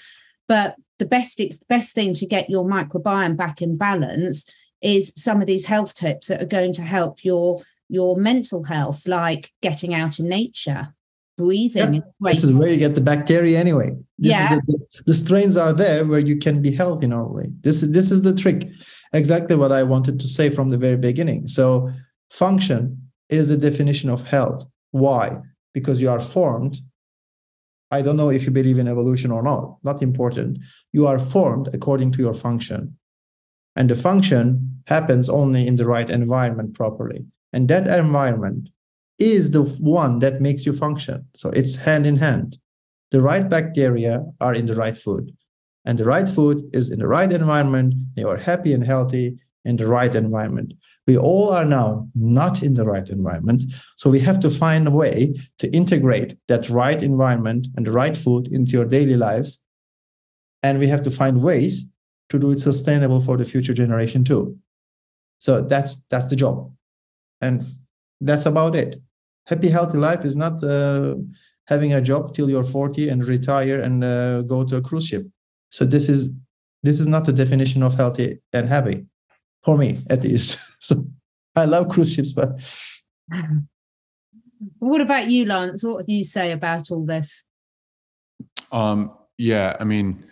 [0.49, 4.47] But the best, the best thing to get your microbiome back in balance
[4.83, 9.07] is some of these health tips that are going to help your your mental health,
[9.07, 10.95] like getting out in nature,
[11.37, 12.03] breathing.
[12.21, 13.97] This is where you get the bacteria anyway.
[14.19, 14.59] This yeah.
[14.67, 17.53] The, the, strains are there where you can be healthy normally.
[17.61, 18.69] This is this is the trick
[19.13, 21.49] exactly what I wanted to say from the very beginning.
[21.49, 21.91] So,
[22.31, 24.67] function is the definition of health.
[24.91, 25.39] Why?
[25.73, 26.81] Because you are formed.
[27.91, 30.59] I don't know if you believe in evolution or not, not important.
[30.93, 32.97] You are formed according to your function.
[33.77, 37.27] And the function happens only in the right environment properly.
[37.55, 38.69] And that environment
[39.19, 41.27] is the one that makes you function.
[41.35, 42.59] So it's hand in hand.
[43.13, 45.35] The right bacteria are in the right food
[45.85, 49.77] and the right food is in the right environment, you are happy and healthy in
[49.77, 50.73] the right environment.
[51.07, 53.65] We all are now not in the right environment.
[53.97, 58.17] So we have to find a way to integrate that right environment and the right
[58.17, 59.61] food into your daily lives.
[60.63, 61.87] And we have to find ways
[62.31, 64.59] to do it sustainable for the future generation too.
[65.41, 66.73] So that's that's the job.
[67.45, 67.63] And
[68.21, 69.01] that's about it.
[69.47, 71.17] Happy, healthy life is not uh,
[71.67, 75.27] having a job till you're 40 and retire and uh, go to a cruise ship.
[75.71, 76.33] So this is
[76.83, 79.07] this is not the definition of healthy and happy
[79.65, 80.59] for me, at least.
[80.85, 81.07] So
[81.57, 82.61] I love cruise ships, but
[84.79, 85.83] what about you, Lance?
[85.83, 87.43] What do you say about all this?
[88.71, 90.23] Um, yeah, I mean,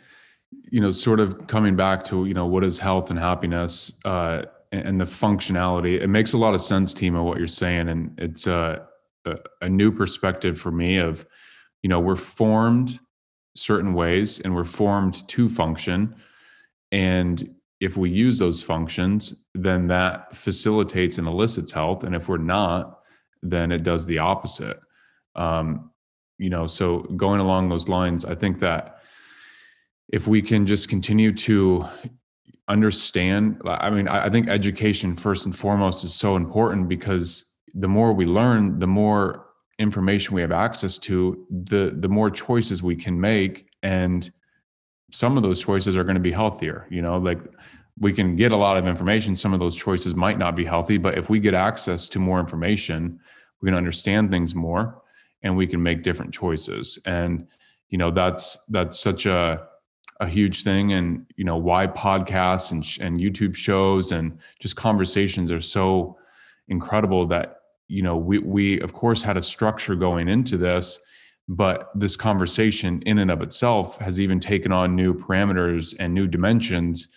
[0.70, 4.42] you know, sort of coming back to you know what is health and happiness uh,
[4.72, 6.00] and the functionality.
[6.00, 8.86] It makes a lot of sense, Timo, what you're saying, and it's a,
[9.26, 11.26] a, a new perspective for me of,
[11.82, 12.98] you know, we're formed
[13.54, 16.16] certain ways and we're formed to function.
[16.90, 22.04] And if we use those functions, then that facilitates and elicits health.
[22.04, 23.00] And if we're not,
[23.42, 24.80] then it does the opposite.
[25.34, 25.90] Um,
[26.38, 29.00] you know, so going along those lines, I think that
[30.08, 31.86] if we can just continue to
[32.68, 37.44] understand, I mean, I think education first and foremost is so important because
[37.74, 39.46] the more we learn, the more
[39.78, 44.30] information we have access to, the the more choices we can make, and
[45.10, 46.86] some of those choices are going to be healthier.
[46.90, 47.40] You know, like
[47.98, 49.34] we can get a lot of information.
[49.34, 52.40] Some of those choices might not be healthy, but if we get access to more
[52.40, 53.20] information,
[53.60, 55.02] we can understand things more,
[55.42, 56.98] and we can make different choices.
[57.04, 57.46] And
[57.88, 59.66] you know, that's that's such a
[60.22, 60.92] a huge thing.
[60.92, 66.16] And you know why podcasts and, and youtube shows and just conversations are so
[66.68, 70.98] incredible that you know we we of course had a structure going into this
[71.48, 76.28] but this conversation in and of itself has even taken on new parameters and new
[76.28, 77.08] dimensions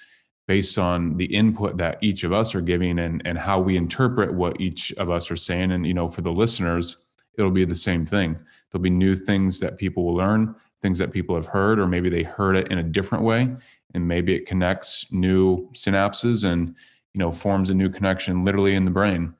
[0.47, 4.33] based on the input that each of us are giving and and how we interpret
[4.33, 5.71] what each of us are saying.
[5.71, 6.97] And you know for the listeners
[7.37, 8.39] it'll be the same thing.
[8.71, 12.09] There'll be new things that people will learn things that people have heard or maybe
[12.09, 13.55] they heard it in a different way
[13.93, 16.75] and maybe it connects new synapses and
[17.13, 19.33] you know forms a new connection literally in the brain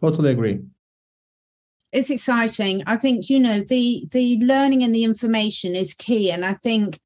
[0.00, 0.60] Totally agree.
[1.90, 2.82] It's exciting.
[2.86, 7.00] I think you know the the learning and the information is key, and I think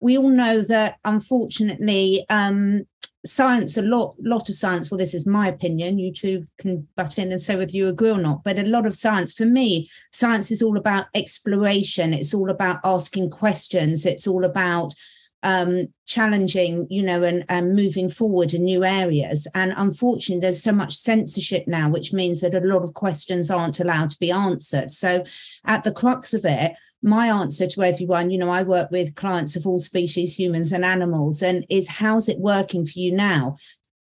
[0.00, 2.84] we all know that unfortunately um,
[3.26, 7.18] science a lot lot of science well this is my opinion you two can butt
[7.18, 9.88] in and say whether you agree or not but a lot of science for me
[10.12, 12.14] science is all about exploration.
[12.14, 14.06] It's all about asking questions.
[14.06, 14.94] It's all about
[15.42, 19.46] um, challenging, you know, and, and moving forward in new areas.
[19.54, 23.80] And unfortunately, there's so much censorship now, which means that a lot of questions aren't
[23.80, 24.90] allowed to be answered.
[24.90, 25.24] So,
[25.64, 26.72] at the crux of it,
[27.02, 30.84] my answer to everyone, you know, I work with clients of all species, humans and
[30.84, 33.56] animals, and is how's it working for you now?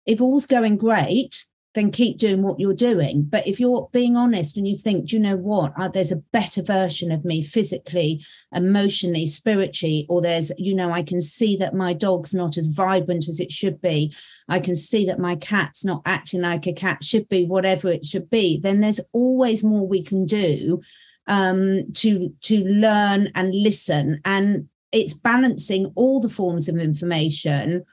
[0.05, 3.23] If all's going great, then keep doing what you're doing.
[3.23, 6.17] But if you're being honest and you think, do you know what, uh, there's a
[6.17, 11.73] better version of me physically, emotionally, spiritually, or there's, you know, I can see that
[11.73, 14.13] my dog's not as vibrant as it should be.
[14.47, 18.05] I can see that my cat's not acting like a cat should be, whatever it
[18.05, 20.81] should be, then there's always more we can do
[21.27, 24.21] um, to to learn and listen.
[24.25, 27.85] And it's balancing all the forms of information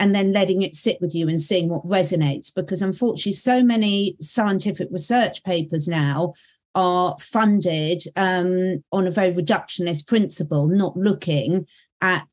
[0.00, 2.54] and then letting it sit with you and seeing what resonates.
[2.54, 6.34] Because unfortunately, so many scientific research papers now
[6.74, 11.66] are funded um, on a very reductionist principle, not looking
[12.00, 12.24] at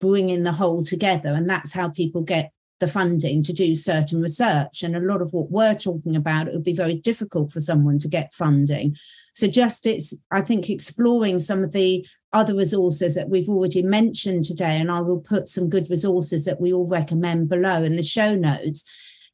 [0.00, 1.30] bringing the whole together.
[1.30, 2.52] And that's how people get
[2.82, 4.82] the funding to do certain research.
[4.82, 8.00] And a lot of what we're talking about, it would be very difficult for someone
[8.00, 8.96] to get funding.
[9.34, 14.44] So just it's, I think, exploring some of the other resources that we've already mentioned
[14.44, 18.02] today, and I will put some good resources that we all recommend below in the
[18.02, 18.84] show notes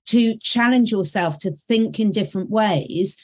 [0.09, 3.17] to challenge yourself to think in different ways.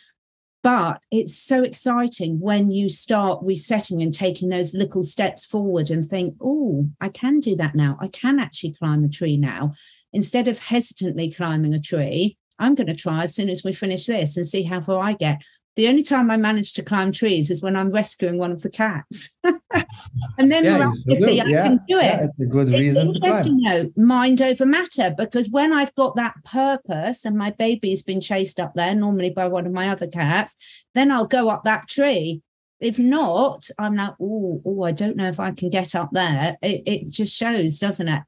[0.63, 6.09] But it's so exciting when you start resetting and taking those little steps forward and
[6.09, 7.99] think, oh, I can do that now.
[8.01, 9.73] I can actually climb a tree now.
[10.15, 14.07] Instead of hesitantly climbing a tree, I'm going to try as soon as we finish
[14.07, 15.43] this and see how far I get.
[15.77, 18.71] The only time I manage to climb trees is when I'm rescuing one of the
[18.71, 19.31] cats.
[19.43, 22.05] and then yeah, miraculously I yeah, can do it.
[22.05, 23.13] Yeah, a good it's reason.
[23.13, 28.21] Interesting though, mind over matter, because when I've got that purpose and my baby's been
[28.21, 30.55] chased up there, normally by one of my other cats,
[30.95, 32.41] then I'll go up that tree.
[32.79, 36.57] If not, I'm like, oh, oh, I don't know if I can get up there.
[36.63, 38.23] It, it just shows, doesn't it?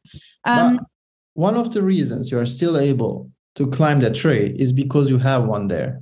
[0.45, 0.81] Um,
[1.37, 5.19] one of the reasons you are still able to climb that tree is because you
[5.19, 6.01] have one there.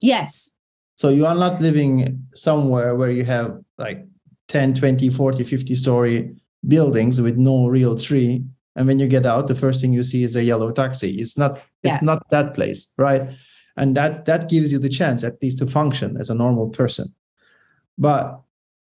[0.00, 0.50] Yes.
[0.96, 4.06] So you are not living somewhere where you have like
[4.48, 6.34] 10, 20, 40, 50 story
[6.66, 8.44] buildings with no real tree.
[8.74, 11.20] And when you get out, the first thing you see is a yellow taxi.
[11.20, 11.98] It's not, it's yeah.
[12.00, 13.30] not that place, right?
[13.76, 17.14] And that that gives you the chance at least to function as a normal person.
[17.98, 18.40] But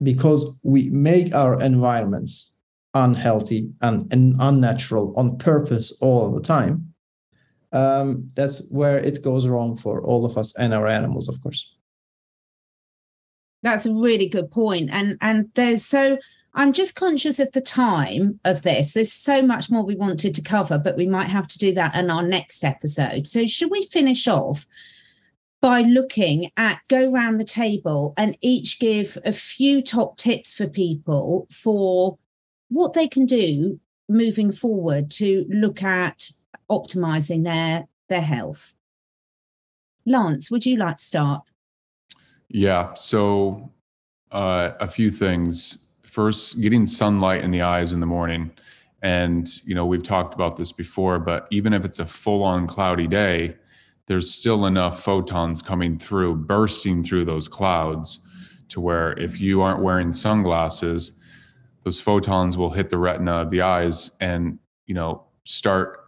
[0.02, 2.53] because we make our environments
[2.94, 6.94] unhealthy and, and unnatural on purpose all the time,
[7.72, 11.74] um, that's where it goes wrong for all of us and our animals, of course.
[13.62, 14.90] That's a really good point.
[14.92, 16.18] And and there's so
[16.54, 18.92] I'm just conscious of the time of this.
[18.92, 21.96] There's so much more we wanted to cover, but we might have to do that
[21.96, 23.26] in our next episode.
[23.26, 24.66] So should we finish off
[25.60, 30.68] by looking at go around the table and each give a few top tips for
[30.68, 32.18] people for
[32.68, 36.30] what they can do moving forward to look at
[36.70, 38.74] optimizing their their health.
[40.06, 41.42] Lance, would you like to start?
[42.48, 42.92] Yeah.
[42.94, 43.72] So
[44.30, 45.78] uh, a few things.
[46.02, 48.50] First, getting sunlight in the eyes in the morning.
[49.02, 52.66] And, you know, we've talked about this before, but even if it's a full on
[52.66, 53.56] cloudy day,
[54.06, 58.20] there's still enough photons coming through, bursting through those clouds
[58.68, 61.12] to where if you aren't wearing sunglasses,
[61.84, 66.00] those photons will hit the retina of the eyes and you know start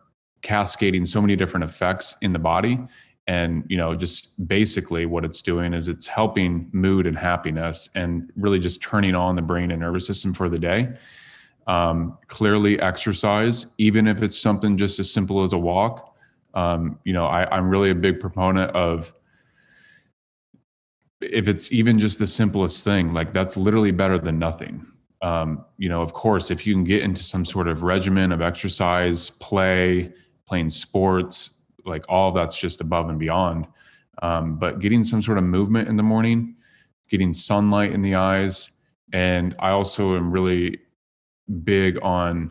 [0.42, 2.78] cascading so many different effects in the body.
[3.28, 8.32] And you know just basically what it's doing is it's helping mood and happiness and
[8.36, 10.94] really just turning on the brain and nervous system for the day.
[11.66, 16.14] Um, clearly exercise even if it's something just as simple as a walk.
[16.54, 19.12] Um, you know I, i'm really a big proponent of
[21.20, 24.86] if it's even just the simplest thing like that's literally better than nothing
[25.22, 28.40] um, you know, of course, if you can get into some sort of regimen of
[28.40, 30.12] exercise, play,
[30.46, 31.50] playing sports,
[31.84, 33.66] like all that's just above and beyond.
[34.22, 36.56] Um, but getting some sort of movement in the morning,
[37.08, 38.70] getting sunlight in the eyes,
[39.12, 40.80] and I also am really
[41.64, 42.50] big on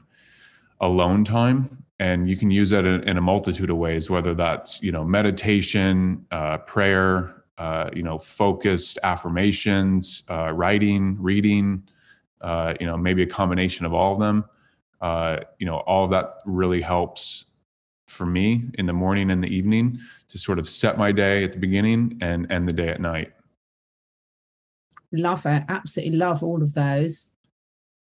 [0.79, 4.91] alone time, and you can use that in, a multitude of ways, whether that's you
[4.91, 11.83] know meditation, uh, prayer, uh, you know, focused affirmations, uh, writing, reading
[12.45, 14.45] uh, you know, maybe a combination of all of them.
[15.01, 17.45] Uh, you know, all of that really helps
[18.07, 21.53] for me in the morning and the evening to sort of set my day at
[21.53, 23.33] the beginning and end the day at night.
[25.11, 25.63] Love it.
[25.67, 27.31] Absolutely love all of those.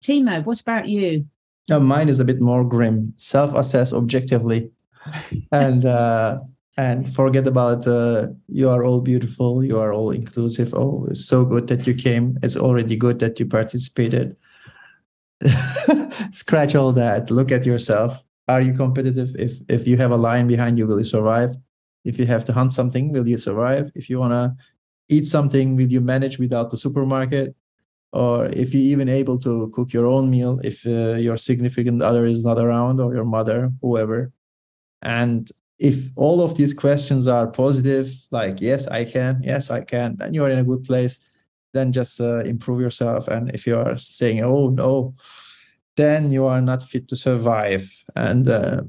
[0.03, 1.25] Timo, what about you?
[1.69, 3.13] No, mine is a bit more grim.
[3.15, 4.69] Self-assess objectively,
[5.51, 6.39] and uh,
[6.77, 11.45] and forget about uh, you are all beautiful you are all inclusive oh it's so
[11.45, 14.35] good that you came it's already good that you participated
[16.31, 17.31] scratch all that.
[17.31, 18.23] Look at yourself.
[18.47, 19.35] Are you competitive?
[19.37, 21.55] If if you have a lion behind you, will you survive?
[22.03, 23.91] If you have to hunt something, will you survive?
[23.95, 24.55] If you wanna
[25.09, 27.55] eat something, will you manage without the supermarket?
[28.13, 32.25] Or if you're even able to cook your own meal, if uh, your significant other
[32.25, 34.31] is not around, or your mother, whoever.
[35.01, 40.15] And if all of these questions are positive, like yes, I can, yes, I can,
[40.17, 41.19] then you're in a good place.
[41.73, 43.27] Then just uh, improve yourself.
[43.27, 45.13] And if you are saying, oh no,
[45.97, 47.89] then you are not fit to survive.
[48.15, 48.83] And uh,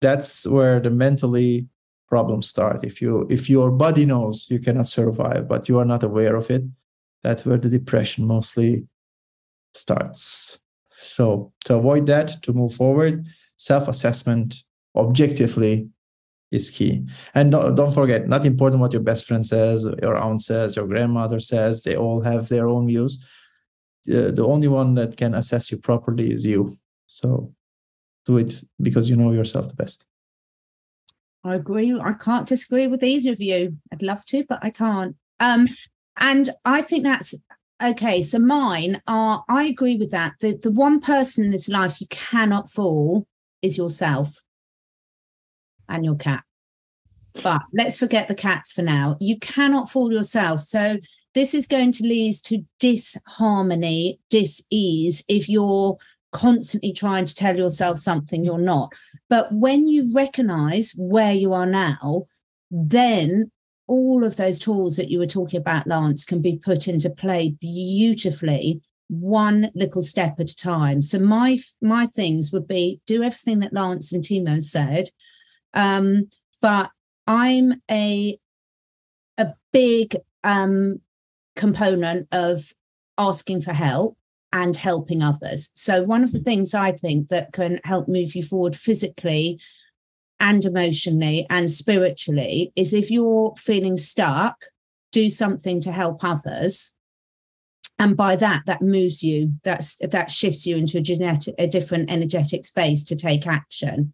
[0.00, 1.68] that's where the mentally
[2.08, 2.84] problems start.
[2.84, 6.50] If you if your body knows you cannot survive, but you are not aware of
[6.50, 6.62] it,
[7.22, 8.86] that's where the depression mostly
[9.74, 10.58] starts.
[10.90, 13.26] So to avoid that, to move forward,
[13.56, 14.56] self-assessment
[14.94, 15.88] objectively
[16.52, 17.04] is key.
[17.34, 21.40] And don't, forget, not important what your best friend says, your aunt says, your grandmother
[21.40, 21.82] says.
[21.82, 23.24] They all have their own views.
[24.04, 26.76] The, the only one that can assess you properly is you.
[27.06, 27.54] So
[28.26, 30.04] do it because you know yourself the best.
[31.44, 31.98] I agree.
[31.98, 33.76] I can't disagree with either of you.
[33.92, 35.16] I'd love to, but I can't.
[35.40, 35.68] Um,
[36.18, 37.34] and I think that's
[37.82, 38.22] okay.
[38.22, 39.44] So mine are.
[39.48, 40.34] I agree with that.
[40.40, 43.26] The the one person in this life you cannot fool
[43.60, 44.40] is yourself
[45.88, 46.42] and your cat.
[47.42, 49.16] But let's forget the cats for now.
[49.20, 50.60] You cannot fool yourself.
[50.60, 50.98] So
[51.34, 55.96] this is going to lead to disharmony, dis-ease if you're
[56.32, 58.92] constantly trying to tell yourself something you're not.
[59.30, 62.26] But when you recognize where you are now,
[62.70, 63.50] then
[63.86, 67.54] all of those tools that you were talking about, Lance, can be put into play
[67.60, 71.02] beautifully one little step at a time.
[71.02, 75.10] So my my things would be do everything that Lance and Timo said,
[75.74, 76.28] um,
[76.60, 76.90] but
[77.26, 78.38] I'm a
[79.38, 81.00] a big um,
[81.56, 82.72] component of
[83.18, 84.16] asking for help
[84.52, 85.70] and helping others.
[85.74, 89.58] So one of the things I think that can help move you forward physically
[90.40, 94.56] and emotionally and spiritually is if you're feeling stuck,
[95.12, 96.92] do something to help others.
[97.98, 99.52] And by that, that moves you.
[99.62, 104.12] That's that shifts you into a genetic, a different energetic space to take action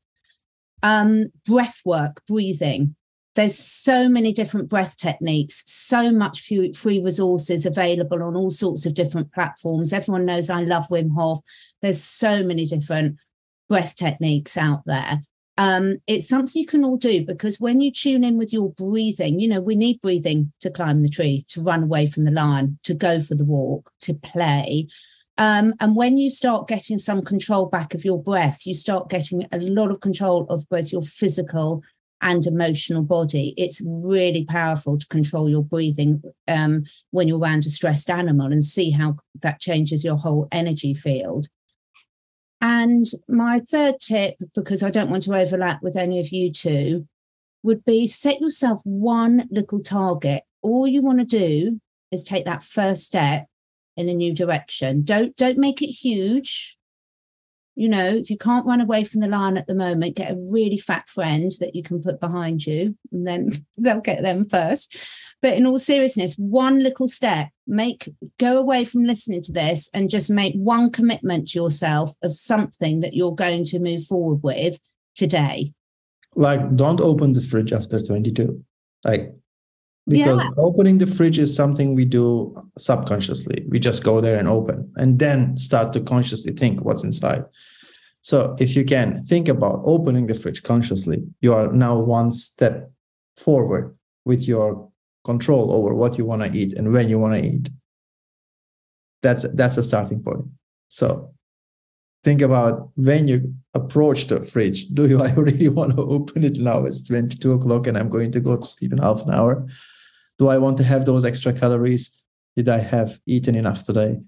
[0.83, 2.95] um, breath work, breathing.
[3.35, 8.95] There's so many different breath techniques, so much free resources available on all sorts of
[8.95, 9.93] different platforms.
[9.93, 11.41] Everyone knows I love Wim Hof.
[11.81, 13.17] There's so many different
[13.69, 15.23] breath techniques out there.
[15.57, 19.41] Um, it's something you can all do because when you tune in with your breathing,
[19.41, 22.79] you know, we need breathing to climb the tree, to run away from the lion,
[22.85, 24.87] to go for the walk, to play.
[25.39, 29.47] Um, and when you start getting some control back of your breath, you start getting
[29.53, 31.83] a lot of control of both your physical
[32.21, 33.55] and emotional body.
[33.57, 36.83] It's really powerful to control your breathing um,
[37.13, 41.47] when you're around a stressed animal and see how that changes your whole energy field.
[42.61, 47.07] And my third tip, because I don't want to overlap with any of you two,
[47.63, 50.43] would be set yourself one little target.
[50.63, 51.81] All you want to do
[52.11, 53.47] is take that first step
[53.99, 55.03] in a new direction.
[55.03, 56.77] Don't don't make it huge.
[57.75, 60.49] You know, if you can't run away from the lion at the moment, get a
[60.51, 64.97] really fat friend that you can put behind you, and then they'll get them first.
[65.43, 70.11] But in all seriousness, one little step, make go away from listening to this and
[70.11, 74.81] just make one commitment to yourself of something that you're going to move forward with
[75.15, 75.73] today.
[76.35, 78.65] Like, don't open the fridge after 22.
[79.05, 79.33] Like,
[80.09, 80.51] because yeah.
[80.57, 83.65] opening the fridge is something we do subconsciously.
[83.69, 87.45] We just go there and open and then start to consciously think what's inside.
[88.23, 92.91] So if you can think about opening the fridge consciously you are now one step
[93.37, 94.91] forward with your
[95.25, 97.69] control over what you want to eat and when you want to eat.
[99.23, 100.47] That's that's a starting point.
[100.89, 101.35] So
[102.25, 104.89] think about when you approach the fridge.
[104.89, 106.85] Do you i really want to open it now?
[106.87, 109.67] It's 22 o'clock and i'm going to go to sleep in half an hour
[110.39, 112.13] do I want to have those extra calories?
[112.57, 114.21] Did I have eaten enough today?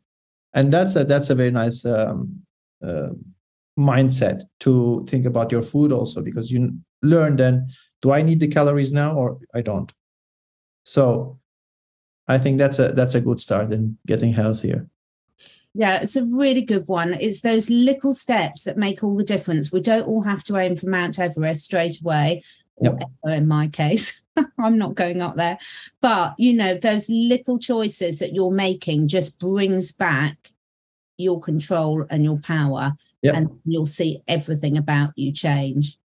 [0.53, 2.43] And that's a that's a very nice um,
[2.85, 3.11] uh,
[3.79, 7.69] mindset to think about your food also because you learn then
[8.03, 9.93] do I need the calories now or I don't.
[10.85, 11.39] So
[12.29, 14.89] I think that's a that's a good start in getting healthier.
[15.73, 17.15] Yeah, it's a really good one.
[17.15, 19.71] It's those little steps that make all the difference.
[19.71, 22.43] We don't all have to aim for Mount Everest straight away,
[22.81, 23.03] yep.
[23.25, 24.21] in my case.
[24.59, 25.59] I'm not going up there.
[26.01, 30.53] But, you know, those little choices that you're making just brings back
[31.19, 32.95] your control and your power.
[33.23, 33.35] Yep.
[33.35, 35.99] And you'll see everything about you change.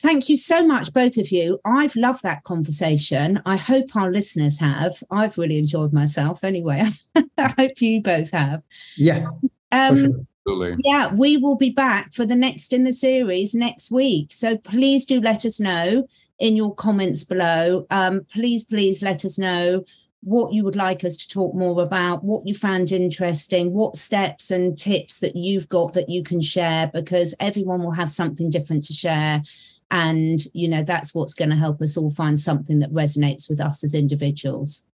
[0.00, 1.58] Thank you so much, both of you.
[1.64, 3.40] I've loved that conversation.
[3.46, 5.02] I hope our listeners have.
[5.10, 6.84] I've really enjoyed myself anyway.
[7.38, 8.62] I hope you both have.
[8.96, 9.26] Yeah.
[9.72, 10.26] Um.
[10.46, 10.82] Absolutely.
[10.84, 14.28] Yeah, we will be back for the next in the series next week.
[14.30, 16.06] So please do let us know
[16.38, 17.86] in your comments below.
[17.90, 19.84] Um, please, please let us know
[20.22, 24.50] what you would like us to talk more about, what you found interesting, what steps
[24.50, 28.84] and tips that you've got that you can share, because everyone will have something different
[28.84, 29.42] to share.
[29.90, 33.60] And, you know, that's what's going to help us all find something that resonates with
[33.60, 34.84] us as individuals.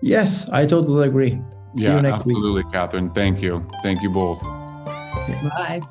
[0.00, 1.40] Yes, I totally agree.
[1.76, 2.72] See yeah, absolutely, week.
[2.72, 3.10] Catherine.
[3.10, 3.68] Thank you.
[3.82, 4.40] Thank you both.
[4.42, 5.82] Bye.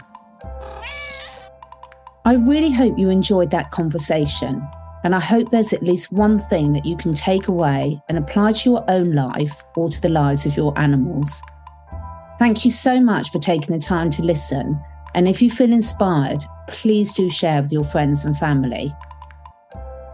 [2.25, 4.67] I really hope you enjoyed that conversation.
[5.03, 8.51] And I hope there's at least one thing that you can take away and apply
[8.51, 11.41] to your own life or to the lives of your animals.
[12.39, 14.79] Thank you so much for taking the time to listen.
[15.15, 18.93] And if you feel inspired, please do share with your friends and family.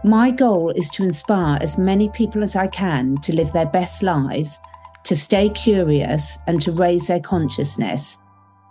[0.04, 4.02] My goal is to inspire as many people as I can to live their best
[4.02, 4.60] lives,
[5.04, 8.18] to stay curious, and to raise their consciousness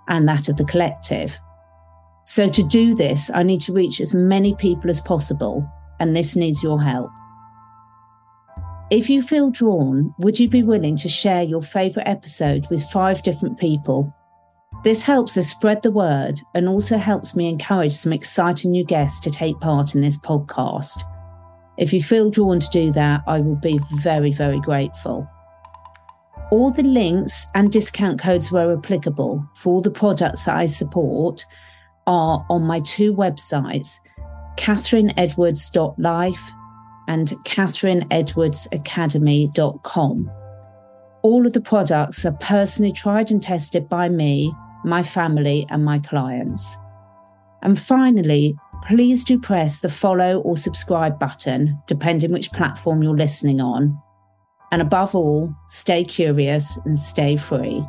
[0.10, 1.40] and that of the collective.
[2.26, 5.70] So, to do this, I need to reach as many people as possible,
[6.00, 7.10] and this needs your help.
[8.90, 13.24] If you feel drawn, would you be willing to share your favourite episode with five
[13.24, 14.14] different people?
[14.84, 19.20] This helps us spread the word and also helps me encourage some exciting new guests
[19.22, 21.04] to take part in this podcast.
[21.78, 25.28] If you feel drawn to do that, I will be very, very grateful.
[26.52, 31.44] All the links and discount codes where applicable for all the products that I support
[32.06, 33.98] are on my two websites,
[34.57, 36.52] catherineedwards.life
[37.07, 40.32] and catherineedwardsacademy.com.
[41.22, 44.53] All of the products are personally tried and tested by me,
[44.84, 46.76] my family, and my clients.
[47.61, 48.57] And finally,
[48.88, 53.98] please do press the follow or subscribe button, depending which platform you're listening on.
[54.74, 57.86] And above all, stay curious and stay free.